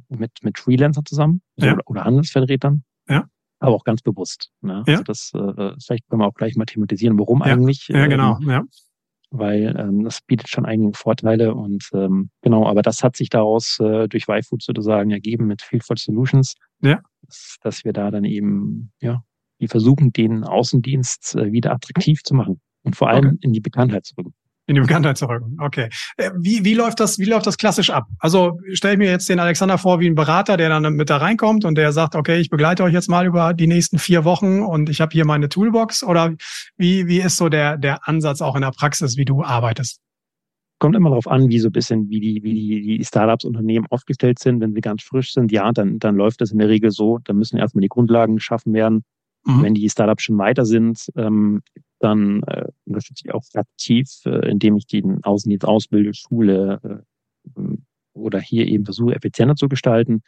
[0.08, 1.74] mit, mit Freelancern zusammen ja.
[1.74, 2.84] oder, oder Handelsvertretern.
[3.08, 3.26] Ja
[3.60, 4.50] aber auch ganz bewusst.
[4.62, 4.82] Ne?
[4.86, 4.94] Ja.
[4.94, 7.46] Also das äh, vielleicht können wir auch gleich mal thematisieren, warum ja.
[7.46, 7.88] eigentlich.
[7.88, 8.38] Ja, genau.
[8.40, 8.64] Ähm, ja.
[9.30, 13.78] Weil ähm, das bietet schon einige Vorteile und ähm, genau, aber das hat sich daraus
[13.78, 17.00] äh, durch YFood sozusagen ergeben mit Fieldful Solutions, ja.
[17.22, 19.22] dass, dass wir da dann eben, ja,
[19.60, 23.38] die versuchen, den Außendienst äh, wieder attraktiv zu machen und vor allem okay.
[23.42, 24.34] in die Bekanntheit zu bringen.
[24.70, 25.56] In zu rücken.
[25.58, 25.88] Okay.
[26.16, 28.06] Äh, wie, wie läuft das, wie läuft das klassisch ab?
[28.20, 31.16] Also stelle ich mir jetzt den Alexander vor wie ein Berater, der dann mit da
[31.16, 34.60] reinkommt und der sagt, okay, ich begleite euch jetzt mal über die nächsten vier Wochen
[34.60, 36.04] und ich habe hier meine Toolbox.
[36.04, 36.34] Oder
[36.76, 39.98] wie, wie ist so der, der Ansatz auch in der Praxis, wie du arbeitest?
[40.78, 43.86] Kommt immer darauf an, wie so ein bisschen, wie die, wie die, die Startups, Unternehmen
[43.90, 44.60] aufgestellt sind.
[44.60, 47.18] Wenn sie ganz frisch sind, ja, dann, dann läuft das in der Regel so.
[47.24, 49.02] Dann müssen erstmal die Grundlagen geschaffen werden.
[49.44, 49.62] Mhm.
[49.62, 51.62] Wenn die Startups schon weiter sind, ähm,
[51.98, 57.04] dann äh, unterstütze ich auch aktiv, äh, indem ich den Außendienst ausbilde, schule
[57.54, 57.60] äh,
[58.12, 60.22] oder hier eben versuche, effizienter zu gestalten.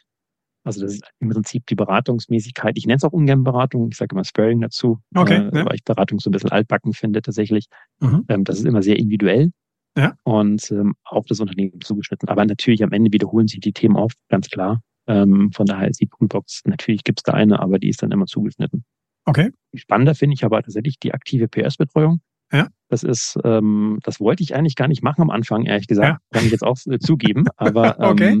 [0.63, 2.77] Also das ist im Prinzip die Beratungsmäßigkeit.
[2.77, 5.65] Ich nenne es auch ungern Beratung, ich sage immer Sparing dazu, okay, äh, ja.
[5.65, 7.67] weil ich Beratung so ein bisschen altbacken finde tatsächlich.
[7.99, 8.25] Mhm.
[8.29, 9.51] Ähm, das ist immer sehr individuell
[9.97, 10.15] ja.
[10.23, 12.29] und ähm, auf das Unternehmen zugeschnitten.
[12.29, 14.81] Aber natürlich am Ende wiederholen sich die Themen oft, ganz klar.
[15.05, 18.11] Ähm, von daher ist die Toolbox, natürlich gibt es da eine, aber die ist dann
[18.11, 18.85] immer zugeschnitten.
[19.25, 19.51] Okay.
[19.73, 22.21] Spannender finde ich aber tatsächlich die aktive PS-Betreuung.
[22.51, 22.67] Ja.
[22.89, 26.07] Das ist, ähm, das wollte ich eigentlich gar nicht machen am Anfang, ehrlich gesagt.
[26.07, 26.17] Ja.
[26.31, 27.45] Kann ich jetzt auch äh, zugeben.
[27.57, 28.39] Aber ähm, okay.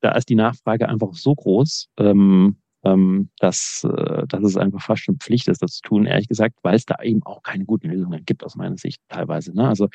[0.00, 5.04] da ist die Nachfrage einfach so groß, ähm, ähm, dass, äh, dass es einfach fast
[5.04, 7.88] schon Pflicht ist, das zu tun, ehrlich gesagt, weil es da eben auch keine guten
[7.88, 9.54] Lösungen gibt aus meiner Sicht teilweise.
[9.54, 9.68] Ne?
[9.68, 9.88] Also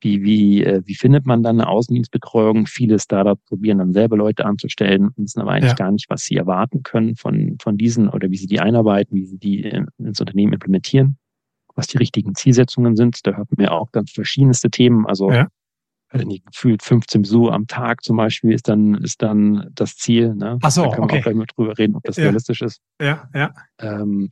[0.00, 2.66] wie, wie, äh, wie findet man dann eine Außendienstbetreuung?
[2.66, 5.76] Viele Startups probieren dann selber Leute anzustellen wissen aber eigentlich ja.
[5.76, 9.26] gar nicht, was sie erwarten können von, von diesen oder wie sie die einarbeiten, wie
[9.26, 9.60] sie die
[9.98, 11.18] ins Unternehmen implementieren,
[11.74, 13.26] was die richtigen Zielsetzungen sind.
[13.26, 15.06] Da hört man ja auch ganz verschiedenste Themen.
[15.06, 15.48] Also ja.
[16.12, 20.34] gefühlt 15 Besuche am Tag zum Beispiel ist dann, ist dann das Ziel.
[20.34, 20.58] Ne?
[20.62, 21.18] Ach so, da kann man okay.
[21.18, 22.24] auch gleich mal drüber reden, ob das ja.
[22.24, 22.80] realistisch ist.
[23.00, 23.52] Ja, ja.
[23.78, 24.30] Ähm,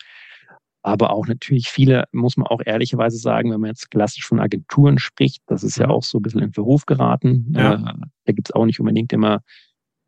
[0.89, 4.99] aber auch natürlich viele, muss man auch ehrlicherweise sagen, wenn man jetzt klassisch von Agenturen
[4.99, 5.93] spricht, das ist ja mhm.
[5.93, 7.53] auch so ein bisschen in Verruf geraten.
[7.55, 7.75] Ja.
[7.75, 9.43] Äh, da gibt es auch nicht unbedingt immer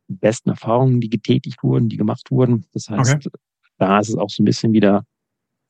[0.09, 2.67] die besten Erfahrungen, die getätigt wurden, die gemacht wurden.
[2.73, 3.29] Das heißt, okay.
[3.79, 5.05] da ist es auch so ein bisschen wieder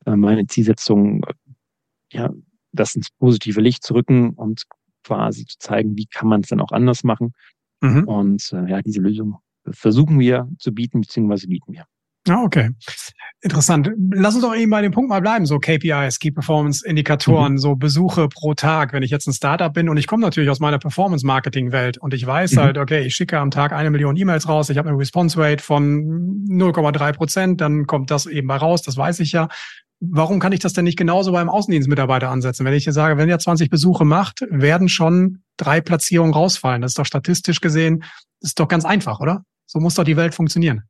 [0.07, 1.25] äh, meine Zielsetzung,
[2.13, 2.31] ja,
[2.73, 4.63] das ins positive Licht zu rücken und
[5.03, 7.33] quasi zu zeigen, wie kann man es dann auch anders machen.
[7.81, 8.05] Mhm.
[8.05, 11.85] Und äh, ja, diese Lösung versuchen wir zu bieten, beziehungsweise bieten wir.
[12.31, 12.71] Ah, okay.
[13.43, 13.91] Interessant.
[14.13, 17.59] Lass uns doch eben bei dem Punkt mal bleiben, so KPIs, Key Performance Indikatoren, mhm.
[17.59, 20.61] so Besuche pro Tag, wenn ich jetzt ein Startup bin und ich komme natürlich aus
[20.61, 22.61] meiner Performance Marketing Welt und ich weiß mhm.
[22.61, 25.63] halt, okay, ich schicke am Tag eine Million E-Mails raus, ich habe eine Response Rate
[25.63, 29.49] von 0,3 Prozent, dann kommt das eben mal raus, das weiß ich ja.
[30.01, 32.65] Warum kann ich das denn nicht genauso beim Außendienstmitarbeiter ansetzen?
[32.65, 36.81] Wenn ich dir sage, wenn er 20 Besuche macht, werden schon drei Platzierungen rausfallen.
[36.81, 38.01] Das ist doch statistisch gesehen,
[38.41, 39.45] das ist doch ganz einfach, oder?
[39.67, 40.85] So muss doch die Welt funktionieren.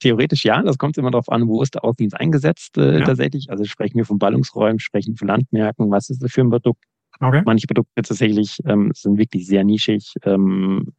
[0.00, 3.04] Theoretisch ja, das kommt immer darauf an, wo ist der Außendienst eingesetzt äh, ja.
[3.04, 3.50] tatsächlich.
[3.50, 6.82] Also sprechen wir von Ballungsräumen, sprechen wir von Landmärkten, was ist das für ein Produkt?
[7.20, 7.42] Okay.
[7.44, 10.14] Manche Produkte tatsächlich ähm, sind wirklich sehr nischig.
[10.22, 10.92] Ähm,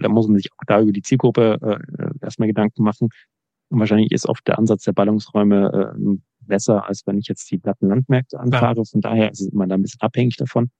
[0.00, 1.58] da muss man sich auch da über die Zielgruppe
[1.98, 3.08] äh, erstmal Gedanken machen.
[3.68, 7.58] Und wahrscheinlich ist oft der Ansatz der Ballungsräume äh, besser, als wenn ich jetzt die
[7.58, 8.84] Plattenlandmärkte anfahre.
[8.84, 10.70] Von daher ist es immer da ein bisschen abhängig davon.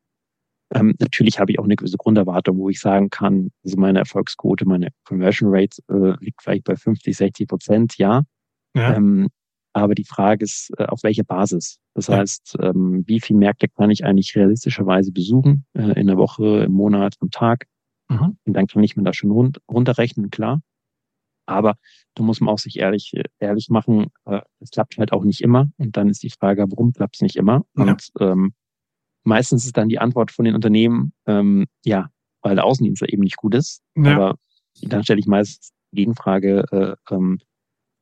[0.72, 4.66] Ähm, natürlich habe ich auch eine gewisse Grunderwartung, wo ich sagen kann, also meine Erfolgsquote,
[4.66, 8.22] meine Conversion Rate äh, liegt vielleicht bei 50, 60 Prozent, ja.
[8.76, 8.94] ja.
[8.94, 9.28] Ähm,
[9.72, 11.78] aber die Frage ist, äh, auf welche Basis?
[11.94, 12.18] Das ja.
[12.18, 15.64] heißt, ähm, wie viel Märkte kann ich eigentlich realistischerweise besuchen?
[15.74, 17.66] Äh, in der Woche, im Monat, am Tag?
[18.09, 18.37] Mhm.
[18.44, 20.61] Und dann kann ich mir das schon run runterrechnen, klar.
[21.46, 21.74] Aber
[22.14, 25.68] du musst man auch sich ehrlich, ehrlich machen, äh, es klappt halt auch nicht immer.
[25.78, 27.64] Und dann ist die Frage, warum klappt es nicht immer?
[27.76, 27.85] Ja.
[27.85, 28.54] Und ähm,
[29.24, 32.11] meistens ist dann die Antwort von den Unternehmen, ähm, ja,
[32.42, 33.83] weil der Außendienst eben nicht gut ist.
[33.96, 34.14] Ja.
[34.14, 34.38] Aber
[34.83, 36.64] dann stelle ich meistens die Gegenfrage,
[37.11, 37.40] äh, ähm,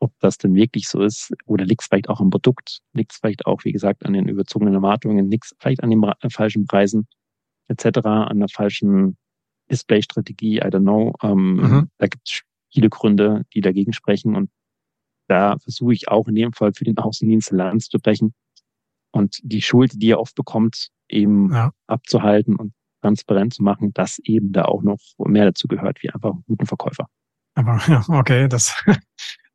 [0.00, 3.18] ob das denn wirklich so ist oder liegt es vielleicht auch am Produkt, liegt es
[3.18, 6.66] vielleicht auch, wie gesagt, an den überzogenen Erwartungen, liegt es vielleicht an den äh, falschen
[6.66, 7.09] Preisen
[7.68, 9.16] etc., an der falschen
[9.70, 11.14] Display-Strategie, I don't know.
[11.22, 11.90] Ähm, mhm.
[11.98, 14.50] Da gibt es viele Gründe, die dagegen sprechen und
[15.26, 18.35] da versuche ich auch in dem Fall für den Außendienst Lanz zu brechen
[19.10, 21.72] und die Schuld, die er oft bekommt, eben ja.
[21.86, 26.32] abzuhalten und transparent zu machen, dass eben da auch noch mehr dazu gehört, wie einfach
[26.32, 27.06] einen guten Verkäufer.
[27.54, 28.84] Aber ja, okay, das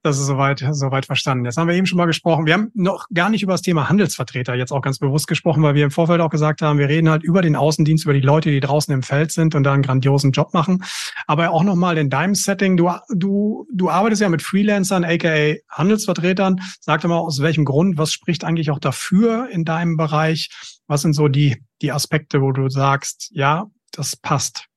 [0.05, 1.45] Das ist soweit, soweit verstanden.
[1.45, 2.45] Jetzt haben wir eben schon mal gesprochen.
[2.45, 5.75] Wir haben noch gar nicht über das Thema Handelsvertreter jetzt auch ganz bewusst gesprochen, weil
[5.75, 8.51] wir im Vorfeld auch gesagt haben, wir reden halt über den Außendienst, über die Leute,
[8.51, 10.83] die draußen im Feld sind und da einen grandiosen Job machen.
[11.25, 16.59] Aber auch nochmal in deinem Setting, du, du, du arbeitest ja mit Freelancern, aka Handelsvertretern.
[16.81, 20.49] Sag doch mal, aus welchem Grund, was spricht eigentlich auch dafür in deinem Bereich?
[20.85, 24.67] Was sind so die, die Aspekte, wo du sagst, ja, das passt?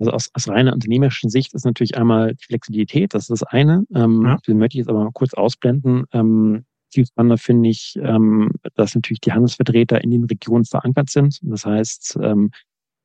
[0.00, 3.84] Also aus, aus reiner unternehmerischen Sicht ist natürlich einmal die Flexibilität, das ist das eine.
[3.94, 4.38] Ähm, ja.
[4.46, 6.04] Den möchte ich jetzt aber mal kurz ausblenden.
[6.12, 11.38] Ähm, viel spannender finde ich, ähm, dass natürlich die Handelsvertreter in den Regionen verankert sind.
[11.42, 12.50] Das heißt, ähm,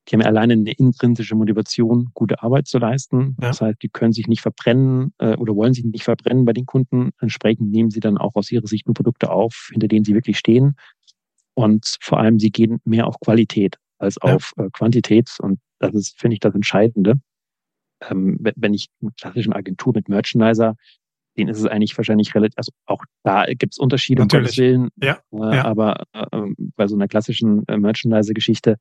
[0.07, 3.35] die haben alleine eine intrinsische Motivation, gute Arbeit zu leisten.
[3.41, 3.49] Ja.
[3.49, 6.65] Das heißt, die können sich nicht verbrennen äh, oder wollen sich nicht verbrennen bei den
[6.65, 7.11] Kunden.
[7.19, 10.37] Entsprechend nehmen sie dann auch aus ihrer Sicht nur Produkte auf, hinter denen sie wirklich
[10.37, 10.75] stehen.
[11.55, 14.35] Und vor allem, sie gehen mehr auf Qualität als ja.
[14.35, 15.35] auf äh, Quantität.
[15.39, 17.19] Und das ist, finde ich, das Entscheidende.
[18.01, 20.75] Ähm, wenn ich eine klassische Agentur mit Merchandiser,
[21.37, 24.89] den ist es eigentlich wahrscheinlich relativ, also auch da gibt es Unterschiede, um Gottes Willen.
[25.01, 25.65] Ja, äh, ja.
[25.65, 26.27] Aber äh,
[26.75, 28.77] bei so einer klassischen äh, Merchandiser-Geschichte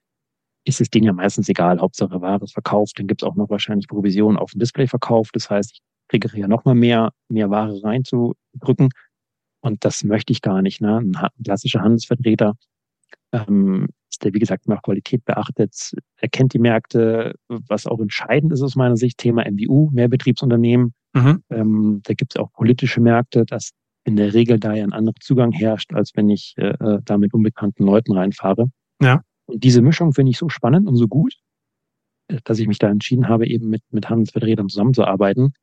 [0.64, 1.80] ist es denen ja meistens egal.
[1.80, 2.98] Hauptsache Ware ist verkauft.
[2.98, 5.30] Dann gibt es auch noch wahrscheinlich Provisionen auf dem Displayverkauf.
[5.32, 8.88] Das heißt, ich kriege ja noch mal mehr, mehr Ware reinzudrücken.
[9.60, 10.80] Und das möchte ich gar nicht.
[10.80, 10.98] Ne?
[10.98, 12.54] Ein klassischer Handelsvertreter
[13.32, 18.76] ähm, der, wie gesagt, nach Qualität beachtet, erkennt die Märkte, was auch entscheidend ist aus
[18.76, 20.94] meiner Sicht, Thema MBU, Mehrbetriebsunternehmen.
[21.14, 21.42] Mhm.
[21.50, 23.70] Ähm, da gibt es auch politische Märkte, dass
[24.04, 27.18] in der Regel da ja ein anderer Zugang herrscht, als wenn ich äh, äh, da
[27.18, 28.66] mit unbekannten Leuten reinfahre.
[29.00, 29.22] Ja.
[29.46, 31.34] Und diese Mischung finde ich so spannend und so gut,
[32.28, 35.54] äh, dass ich mich da entschieden habe, eben mit, mit Handelsvertretern zusammenzuarbeiten.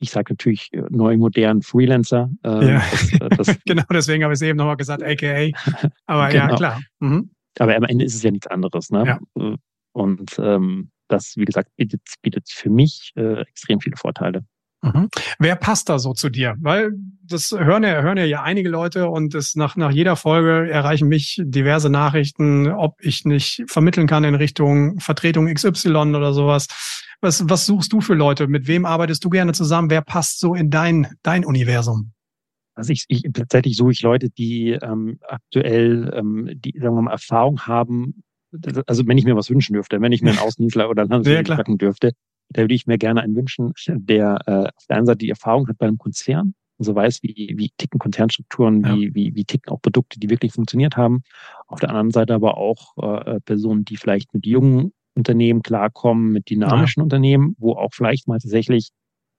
[0.00, 2.30] Ich sage natürlich äh, neu, modern Freelancer.
[2.44, 2.84] Ähm, ja.
[3.18, 5.48] Das, das genau, deswegen habe ich es eben nochmal gesagt, aka.
[6.06, 6.48] Aber genau.
[6.50, 6.80] ja, klar.
[7.00, 7.30] Mhm.
[7.58, 8.90] Aber am Ende ist es ja nichts anderes.
[8.90, 9.18] Ne?
[9.34, 9.56] Ja.
[9.92, 14.44] Und ähm, das, wie gesagt, bietet, bietet für mich äh, extrem viele Vorteile.
[14.82, 15.08] Mhm.
[15.40, 16.54] Wer passt da so zu dir?
[16.60, 16.92] Weil
[17.24, 21.40] das hören ja, hören ja einige Leute und es nach, nach jeder Folge erreichen mich
[21.44, 26.68] diverse Nachrichten, ob ich nicht vermitteln kann in Richtung Vertretung XY oder sowas.
[27.20, 28.46] Was, was suchst du für Leute?
[28.46, 29.90] Mit wem arbeitest du gerne zusammen?
[29.90, 32.12] Wer passt so in dein, dein Universum?
[32.78, 37.10] Also ich, ich tatsächlich suche ich Leute, die ähm, aktuell, ähm, die sagen wir mal
[37.10, 38.22] Erfahrung haben.
[38.86, 41.64] Also wenn ich mir was wünschen dürfte, wenn ich mir einen Außendienstler oder einen Handelsdienstler
[41.66, 42.12] ja, dürfte,
[42.50, 45.66] da würde ich mir gerne einen wünschen, der äh, auf der einen Seite die Erfahrung
[45.66, 48.94] hat bei einem Konzern, also weiß, wie, wie ticken Konzernstrukturen, ja.
[48.94, 51.22] wie, wie, wie ticken auch Produkte, die wirklich funktioniert haben.
[51.66, 56.48] Auf der anderen Seite aber auch äh, Personen, die vielleicht mit jungen Unternehmen klarkommen, mit
[56.48, 57.04] dynamischen ja.
[57.04, 58.90] Unternehmen, wo auch vielleicht mal tatsächlich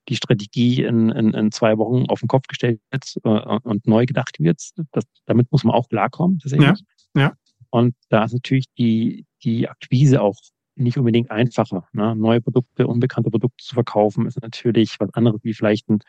[0.07, 4.05] die Strategie in, in, in zwei Wochen auf den Kopf gestellt wird äh, und neu
[4.05, 4.61] gedacht wird.
[4.91, 6.39] Das, damit muss man auch klarkommen.
[6.45, 6.73] Ja,
[7.15, 7.33] ja.
[7.69, 10.37] Und da ist natürlich die, die Akquise auch
[10.75, 11.87] nicht unbedingt einfacher.
[11.91, 12.15] Ne?
[12.15, 15.99] Neue Produkte, unbekannte Produkte zu verkaufen, ist natürlich was anderes wie vielleicht ein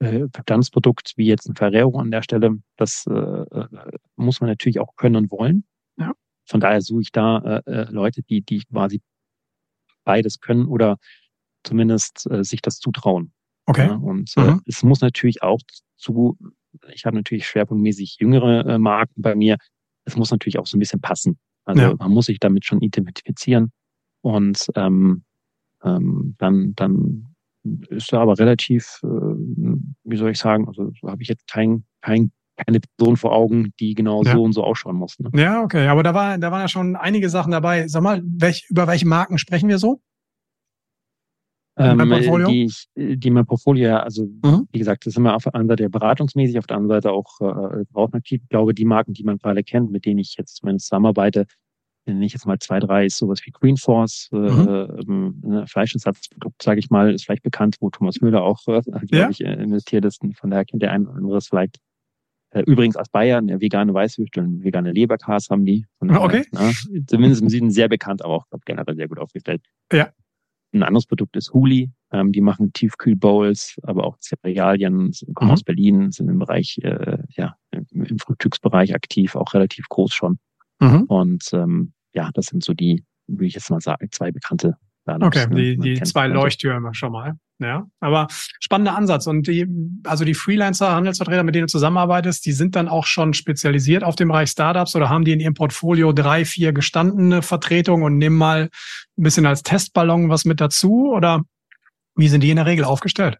[0.00, 2.58] äh, Bestandsprodukt wie jetzt ein Ferrero an der Stelle.
[2.76, 3.66] Das äh, äh,
[4.16, 5.64] muss man natürlich auch können und wollen.
[5.96, 6.12] Ja.
[6.46, 9.00] Von daher suche ich da äh, äh Leute, die, die quasi
[10.04, 10.98] beides können oder
[11.64, 13.32] zumindest äh, sich das zutrauen.
[13.66, 13.86] Okay.
[13.86, 14.60] Ja, und äh, mhm.
[14.66, 15.60] es muss natürlich auch
[15.96, 16.36] zu,
[16.92, 19.56] ich habe natürlich schwerpunktmäßig jüngere äh, Marken bei mir,
[20.04, 21.38] es muss natürlich auch so ein bisschen passen.
[21.64, 21.94] Also ja.
[21.98, 23.72] man muss sich damit schon identifizieren
[24.20, 25.24] und ähm,
[25.82, 27.34] ähm, dann, dann
[27.88, 31.84] ist da aber relativ, äh, wie soll ich sagen, also so habe ich jetzt kein,
[32.02, 34.32] kein, keine Person vor Augen, die genau ja.
[34.32, 35.18] so und so ausschauen muss.
[35.18, 35.30] Ne?
[35.34, 37.88] Ja, okay, aber da war, da waren ja schon einige Sachen dabei.
[37.88, 40.00] Sag mal, welch, über welche Marken sprechen wir so?
[41.76, 42.46] Ähm?
[42.46, 44.68] Die, ich, die mein Portfolio, also mhm.
[44.70, 47.40] wie gesagt, das ist immer auf der einen Seite beratungsmäßig, auf der anderen Seite auch
[47.40, 48.42] äh, aktiv.
[48.42, 51.46] Ich glaube, die Marken, die man gerade kennt, mit denen ich jetzt zumindest zusammenarbeite,
[52.06, 55.40] nenne ich jetzt mal zwei, drei, ist sowas wie Green Force, äh, mhm.
[55.42, 59.28] äh, ne, Fleischersatzprodukt, sage ich mal, ist vielleicht bekannt, wo Thomas Müller auch, äh, ja.
[59.30, 60.20] ich, äh, investiert ist.
[60.36, 61.78] Von daher kennt der ein oder andere vielleicht.
[62.50, 65.86] Äh, übrigens aus Bayern, ja, vegane Weißwürste und vegane Leberkas haben die.
[66.00, 66.44] Daher, okay.
[66.52, 66.70] Na,
[67.06, 69.62] zumindest im Süden sehr bekannt, aber auch glaub, generell sehr gut aufgestellt.
[69.92, 70.10] Ja.
[70.74, 71.90] Ein anderes Produkt ist Huli.
[72.10, 75.52] Ähm, die machen Tiefkühlbowls, aber auch Cerealien, kommen mhm.
[75.52, 80.38] aus Berlin, sind im Bereich, äh, ja, im Frühstücksbereich aktiv, auch relativ groß schon.
[80.80, 81.04] Mhm.
[81.04, 85.46] Und ähm, ja, das sind so die, würde ich jetzt mal sagen, zwei bekannte Startups.
[85.46, 87.34] Okay, die, die zwei Leuchttürme schon mal.
[87.60, 89.26] Ja, aber spannender Ansatz.
[89.26, 89.66] Und die,
[90.04, 94.16] also die Freelancer, Handelsvertreter, mit denen du zusammenarbeitest, die sind dann auch schon spezialisiert auf
[94.16, 98.36] dem Bereich Startups oder haben die in ihrem Portfolio drei, vier gestandene Vertretungen und nehmen
[98.36, 98.70] mal
[99.16, 101.12] ein bisschen als Testballon was mit dazu?
[101.12, 101.42] Oder
[102.16, 103.38] wie sind die in der Regel aufgestellt?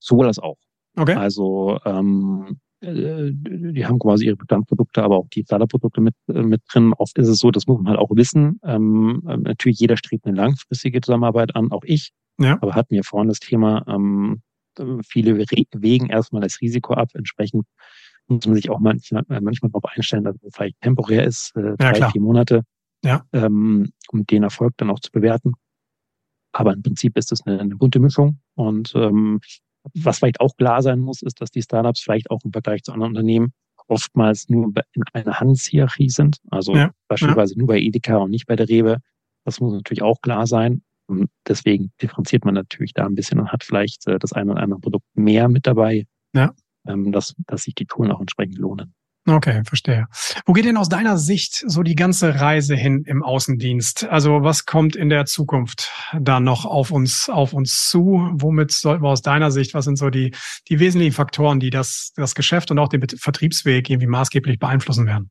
[0.00, 0.58] Sowohl als auch.
[0.96, 1.14] Okay.
[1.14, 6.62] Also ähm, äh, die haben quasi ihre Bestandsprodukte, aber auch die Startup-Produkte mit, äh, mit
[6.70, 6.92] drin.
[6.96, 8.60] Oft ist es so, das muss man halt auch wissen.
[8.64, 12.12] Ähm, ähm natürlich jeder strebt eine langfristige Zusammenarbeit an, auch ich.
[12.38, 12.58] Ja.
[12.60, 14.42] Aber hatten wir vorhin das Thema, ähm,
[15.06, 17.08] viele wägen erstmal das Risiko ab.
[17.14, 17.66] Entsprechend
[18.28, 21.76] muss man sich auch manchmal, äh, manchmal darauf einstellen, dass es vielleicht temporär ist, äh,
[21.76, 22.62] drei, ja, vier Monate,
[23.04, 23.24] ja.
[23.32, 25.52] ähm, um den Erfolg dann auch zu bewerten.
[26.52, 29.40] Aber im Prinzip ist es eine, eine bunte Mischung und ähm,
[29.94, 32.92] was vielleicht auch klar sein muss, ist, dass die Startups vielleicht auch im Vergleich zu
[32.92, 33.52] anderen Unternehmen
[33.88, 36.38] oftmals nur in einer Handelshierarchie sind.
[36.50, 37.58] Also ja, beispielsweise ja.
[37.58, 38.98] nur bei Edeka und nicht bei der Rewe.
[39.44, 40.82] Das muss natürlich auch klar sein.
[41.46, 44.80] Deswegen differenziert man natürlich da ein bisschen und hat vielleicht äh, das eine oder andere
[44.80, 46.52] Produkt mehr mit dabei, ja.
[46.86, 48.94] ähm, dass, dass sich die Touren auch entsprechend lohnen.
[49.28, 50.06] Okay, verstehe.
[50.44, 54.04] Wo geht denn aus deiner Sicht so die ganze Reise hin im Außendienst?
[54.04, 55.90] Also was kommt in der Zukunft
[56.20, 58.30] da noch auf uns, auf uns zu?
[58.32, 60.32] Womit sollten wir aus deiner Sicht, was sind so die,
[60.68, 65.30] die wesentlichen Faktoren, die das, das Geschäft und auch den Vertriebsweg irgendwie maßgeblich beeinflussen werden?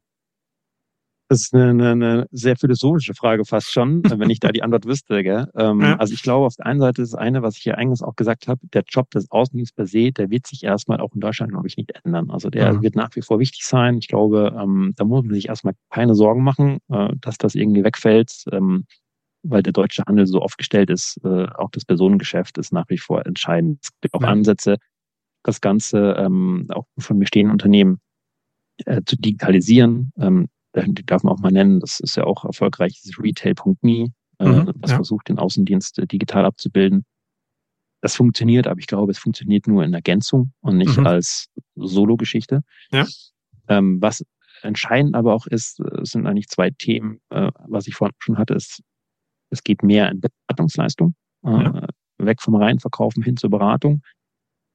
[1.28, 4.86] Das ist eine, eine, eine sehr philosophische Frage fast schon, wenn ich da die Antwort
[4.86, 5.24] wüsste.
[5.24, 5.50] Gell?
[5.56, 5.96] Ähm, ja.
[5.98, 8.16] Also ich glaube, auf der einen Seite ist das eine, was ich hier eingangs auch
[8.16, 11.52] gesagt habe, der Job des Außendienstes per se, der wird sich erstmal auch in Deutschland,
[11.52, 12.30] glaube ich, nicht ändern.
[12.30, 12.82] Also der ja.
[12.82, 13.98] wird nach wie vor wichtig sein.
[13.98, 17.84] Ich glaube, ähm, da muss man sich erstmal keine Sorgen machen, äh, dass das irgendwie
[17.84, 18.86] wegfällt, ähm,
[19.42, 21.20] weil der deutsche Handel so aufgestellt ist.
[21.24, 23.80] Äh, auch das Personengeschäft ist nach wie vor entscheidend.
[23.82, 24.28] Es gibt auch ja.
[24.28, 24.78] Ansätze,
[25.44, 28.00] das Ganze ähm, auch von bestehenden Unternehmen
[28.86, 30.12] äh, zu digitalisieren.
[30.20, 34.46] Ähm, die darf man auch mal nennen, das ist ja auch erfolgreich, das Retail.me, äh,
[34.46, 34.98] mhm, was ja.
[34.98, 37.06] versucht, den Außendienst äh, digital abzubilden.
[38.02, 41.08] Das funktioniert, aber ich glaube, es funktioniert nur in Ergänzung und nicht mhm.
[41.08, 42.62] als Solo-Geschichte.
[42.92, 43.06] Ja.
[43.68, 44.24] Ähm, was
[44.62, 48.54] entscheidend aber auch ist, äh, sind eigentlich zwei Themen, äh, was ich vorhin schon hatte,
[48.54, 48.82] ist,
[49.50, 51.88] es geht mehr in Beratungsleistung, äh, ja.
[52.18, 54.02] weg vom reinen Verkaufen hin zur Beratung.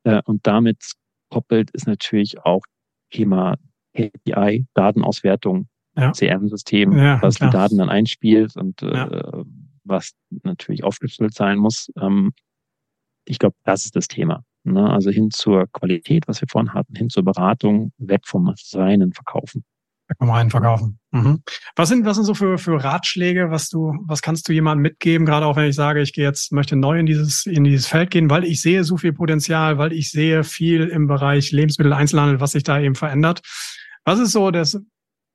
[0.05, 0.93] Äh, und damit
[1.31, 2.63] koppelt ist natürlich auch
[3.11, 3.57] Thema
[3.95, 6.13] KPI, Datenauswertung, ja.
[6.13, 7.51] CRM-System, ja, was klar.
[7.51, 9.07] die Daten dann einspielt und ja.
[9.09, 9.45] äh,
[9.85, 11.91] was natürlich aufgeschlüsselt sein muss.
[12.01, 12.33] Ähm,
[13.25, 14.45] ich glaube, das ist das Thema.
[14.65, 14.89] Ne?
[14.89, 19.65] Also hin zur Qualität, was wir vorhin hatten, hin zur Beratung, weg vom reinen Verkaufen.
[20.09, 20.99] Weg vom reinen Verkaufen.
[21.13, 21.43] Mhm.
[21.77, 25.27] Was sind, was sind so für, für Ratschläge, was du, was kannst du jemandem mitgeben,
[25.27, 28.11] gerade auch wenn ich sage, ich gehe jetzt, möchte neu in dieses, in dieses Feld
[28.11, 32.41] gehen, weil ich sehe so viel Potenzial, weil ich sehe viel im Bereich Lebensmittel, Einzelhandel,
[32.41, 33.41] was sich da eben verändert.
[34.05, 34.79] Was ist so das,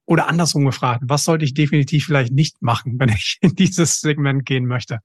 [0.05, 4.45] oder andersrum gefragt, was sollte ich definitiv vielleicht nicht machen, wenn ich in dieses Segment
[4.45, 4.99] gehen möchte?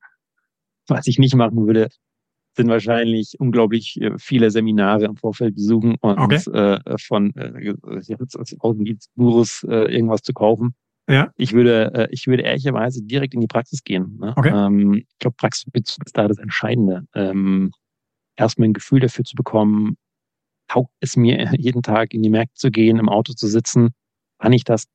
[0.88, 1.88] Was ich nicht machen würde,
[2.56, 6.40] sind wahrscheinlich unglaublich äh, viele Seminare im Vorfeld besuchen und okay.
[6.50, 7.74] äh, von äh,
[8.58, 10.74] Außendienstgurus äh, irgendwas zu kaufen.
[11.08, 11.32] Ja.
[11.36, 14.18] Ich würde, äh, ich würde ehrlicherweise direkt in die Praxis gehen.
[14.20, 14.32] Ne?
[14.36, 14.52] Okay.
[14.52, 17.04] Ähm, ich glaube, Praxisbezug ist da das Entscheidende.
[17.14, 17.72] Ähm,
[18.36, 19.96] erstmal ein Gefühl dafür zu bekommen,
[20.68, 23.90] taugt es mir jeden Tag in die Märkte zu gehen, im Auto zu sitzen,
[24.40, 24.86] kann ich das,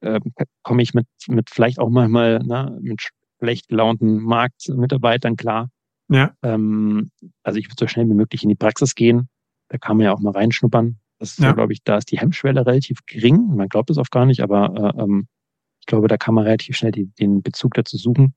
[0.00, 0.20] äh,
[0.62, 5.70] komme ich mit, mit vielleicht auch manchmal ne, mit schlecht gelaunten Marktmitarbeitern klar.
[6.08, 6.34] Ja.
[6.42, 7.10] Ähm,
[7.42, 9.28] also ich würde so schnell wie möglich in die Praxis gehen.
[9.68, 10.98] Da kann man ja auch mal reinschnuppern.
[11.18, 13.54] Das ist ja, glaube ich, da ist die Hemmschwelle relativ gering.
[13.54, 15.26] Man glaubt es oft gar nicht, aber äh, ähm,
[15.80, 18.34] ich glaube, da kann man relativ schnell die, den Bezug dazu suchen.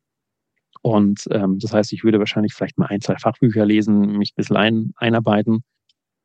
[0.81, 4.35] Und ähm, das heißt, ich würde wahrscheinlich vielleicht mal ein, zwei Fachbücher lesen, mich ein
[4.35, 5.63] bisschen ein, einarbeiten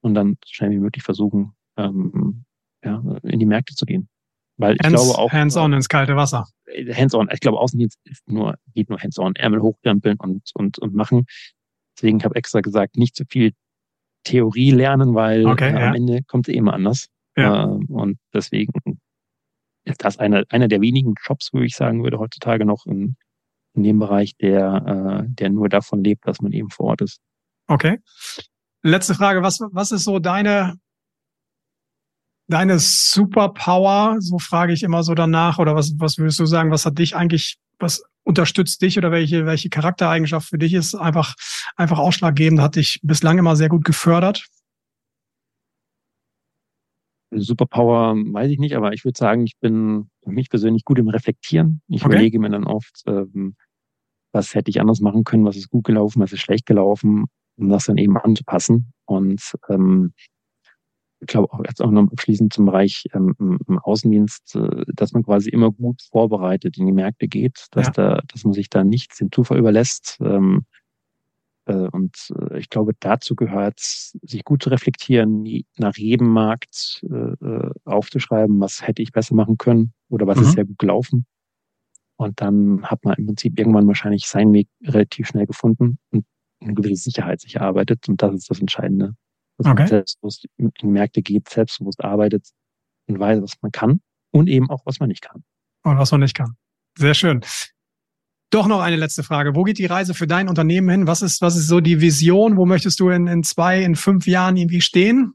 [0.02, 2.44] und dann so schnell wie möglich versuchen, ähm,
[2.84, 4.08] ja, in die Märkte zu gehen.
[4.62, 5.32] Weil ich hands, glaube auch.
[5.32, 6.46] Hands-on ins kalte Wasser.
[6.66, 7.28] Äh, hands-on.
[7.32, 9.36] Ich glaube, Außendienst ist nur, geht nur hands-on.
[9.36, 11.26] Ärmel hochkrempeln und, und, und machen.
[11.96, 13.52] Deswegen habe ich extra gesagt, nicht zu viel
[14.24, 15.88] Theorie lernen, weil okay, äh, ja.
[15.88, 17.08] am Ende kommt es eh immer anders.
[17.36, 17.64] Ja.
[17.64, 18.72] Äh, und deswegen
[19.84, 23.16] ist das einer, einer der wenigen Jobs, wo ich sagen würde, heutzutage noch, in,
[23.74, 27.20] in dem Bereich, der, äh, der nur davon lebt, dass man eben vor Ort ist.
[27.66, 27.98] Okay.
[28.82, 30.74] Letzte Frage, was, was ist so deine,
[32.52, 34.16] deine Superpower?
[34.20, 35.58] So frage ich immer so danach.
[35.58, 39.46] Oder was, was würdest du sagen, was hat dich eigentlich, was unterstützt dich oder welche,
[39.46, 41.34] welche Charaktereigenschaft für dich ist einfach,
[41.76, 44.46] einfach ausschlaggebend, hat dich bislang immer sehr gut gefördert?
[47.34, 51.08] Superpower weiß ich nicht, aber ich würde sagen, ich bin für mich persönlich gut im
[51.08, 51.80] Reflektieren.
[51.88, 52.12] Ich okay.
[52.12, 53.56] überlege mir dann oft, ähm,
[54.32, 57.24] was hätte ich anders machen können, was ist gut gelaufen, was ist schlecht gelaufen,
[57.56, 58.92] um das dann eben anzupassen.
[59.06, 60.12] Und ähm,
[61.22, 65.22] ich glaube auch jetzt auch noch abschließend zum Bereich ähm, im Außendienst, äh, dass man
[65.22, 67.92] quasi immer gut vorbereitet in die Märkte geht, dass ja.
[67.92, 70.18] da, dass man sich da nichts dem Zufall überlässt.
[70.20, 70.66] Ähm,
[71.66, 75.44] äh, und äh, ich glaube, dazu gehört, sich gut zu reflektieren,
[75.76, 80.42] nach jedem Markt äh, aufzuschreiben, was hätte ich besser machen können oder was mhm.
[80.42, 81.24] ist sehr gut gelaufen.
[82.16, 86.24] Und dann hat man im Prinzip irgendwann wahrscheinlich seinen Weg relativ schnell gefunden und
[86.60, 88.08] eine gewisse Sicherheit sich erarbeitet.
[88.08, 89.14] Und das ist das Entscheidende.
[89.58, 89.82] Dass okay.
[89.82, 92.48] man selbstbewusst in Märkte geht, selbstbewusst arbeitet
[93.06, 94.00] und weiß, was man kann
[94.30, 95.44] und eben auch, was man nicht kann.
[95.84, 96.56] Und was man nicht kann.
[96.98, 97.42] Sehr schön.
[98.50, 99.54] Doch noch eine letzte Frage.
[99.54, 101.06] Wo geht die Reise für dein Unternehmen hin?
[101.06, 102.56] Was ist, was ist so die Vision?
[102.58, 105.32] Wo möchtest du in, in zwei, in fünf Jahren irgendwie stehen?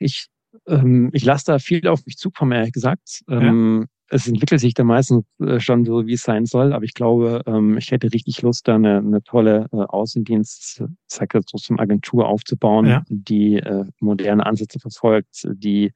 [0.00, 0.28] Ich,
[0.66, 3.22] ähm, ich lasse da viel auf mich zukommen, ehrlich gesagt.
[3.28, 3.88] Ähm, ja.
[4.14, 7.40] Es entwickelt sich da meistens äh, schon so, wie es sein soll, aber ich glaube,
[7.46, 11.80] ähm, ich hätte richtig Lust, da eine, eine tolle äh, Außendienst, sag jetzt so zum
[11.80, 13.02] Agentur aufzubauen, ja.
[13.08, 15.92] die äh, moderne Ansätze verfolgt, die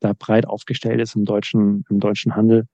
[0.00, 2.66] da breit aufgestellt ist im deutschen, im deutschen Handel.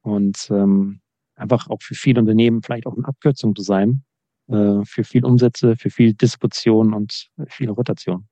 [0.00, 1.00] Und ähm,
[1.34, 4.02] einfach auch für viele Unternehmen vielleicht auch eine Abkürzung zu sein,
[4.48, 8.26] äh, für viel Umsätze, für viel Distribution und viel Rotation.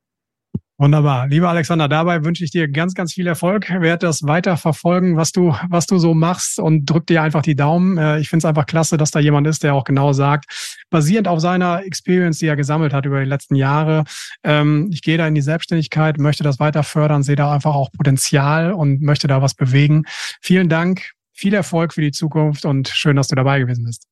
[0.76, 1.28] Wunderbar.
[1.28, 3.70] Lieber Alexander, dabei wünsche ich dir ganz, ganz viel Erfolg.
[3.70, 7.54] Werde das weiter verfolgen, was du, was du so machst und drück dir einfach die
[7.54, 7.96] Daumen.
[7.96, 10.46] Äh, ich finde es einfach klasse, dass da jemand ist, der auch genau sagt,
[10.90, 14.02] basierend auf seiner Experience, die er gesammelt hat über die letzten Jahre,
[14.42, 17.92] ähm, ich gehe da in die Selbstständigkeit, möchte das weiter fördern, sehe da einfach auch
[17.92, 20.04] Potenzial und möchte da was bewegen.
[20.40, 24.08] Vielen Dank viel Erfolg für die Zukunft und schön, dass du dabei gewesen bist.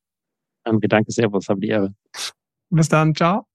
[0.64, 1.92] Danke, danke, Servus, habe die Ehre.
[2.70, 3.51] Bis dann, ciao.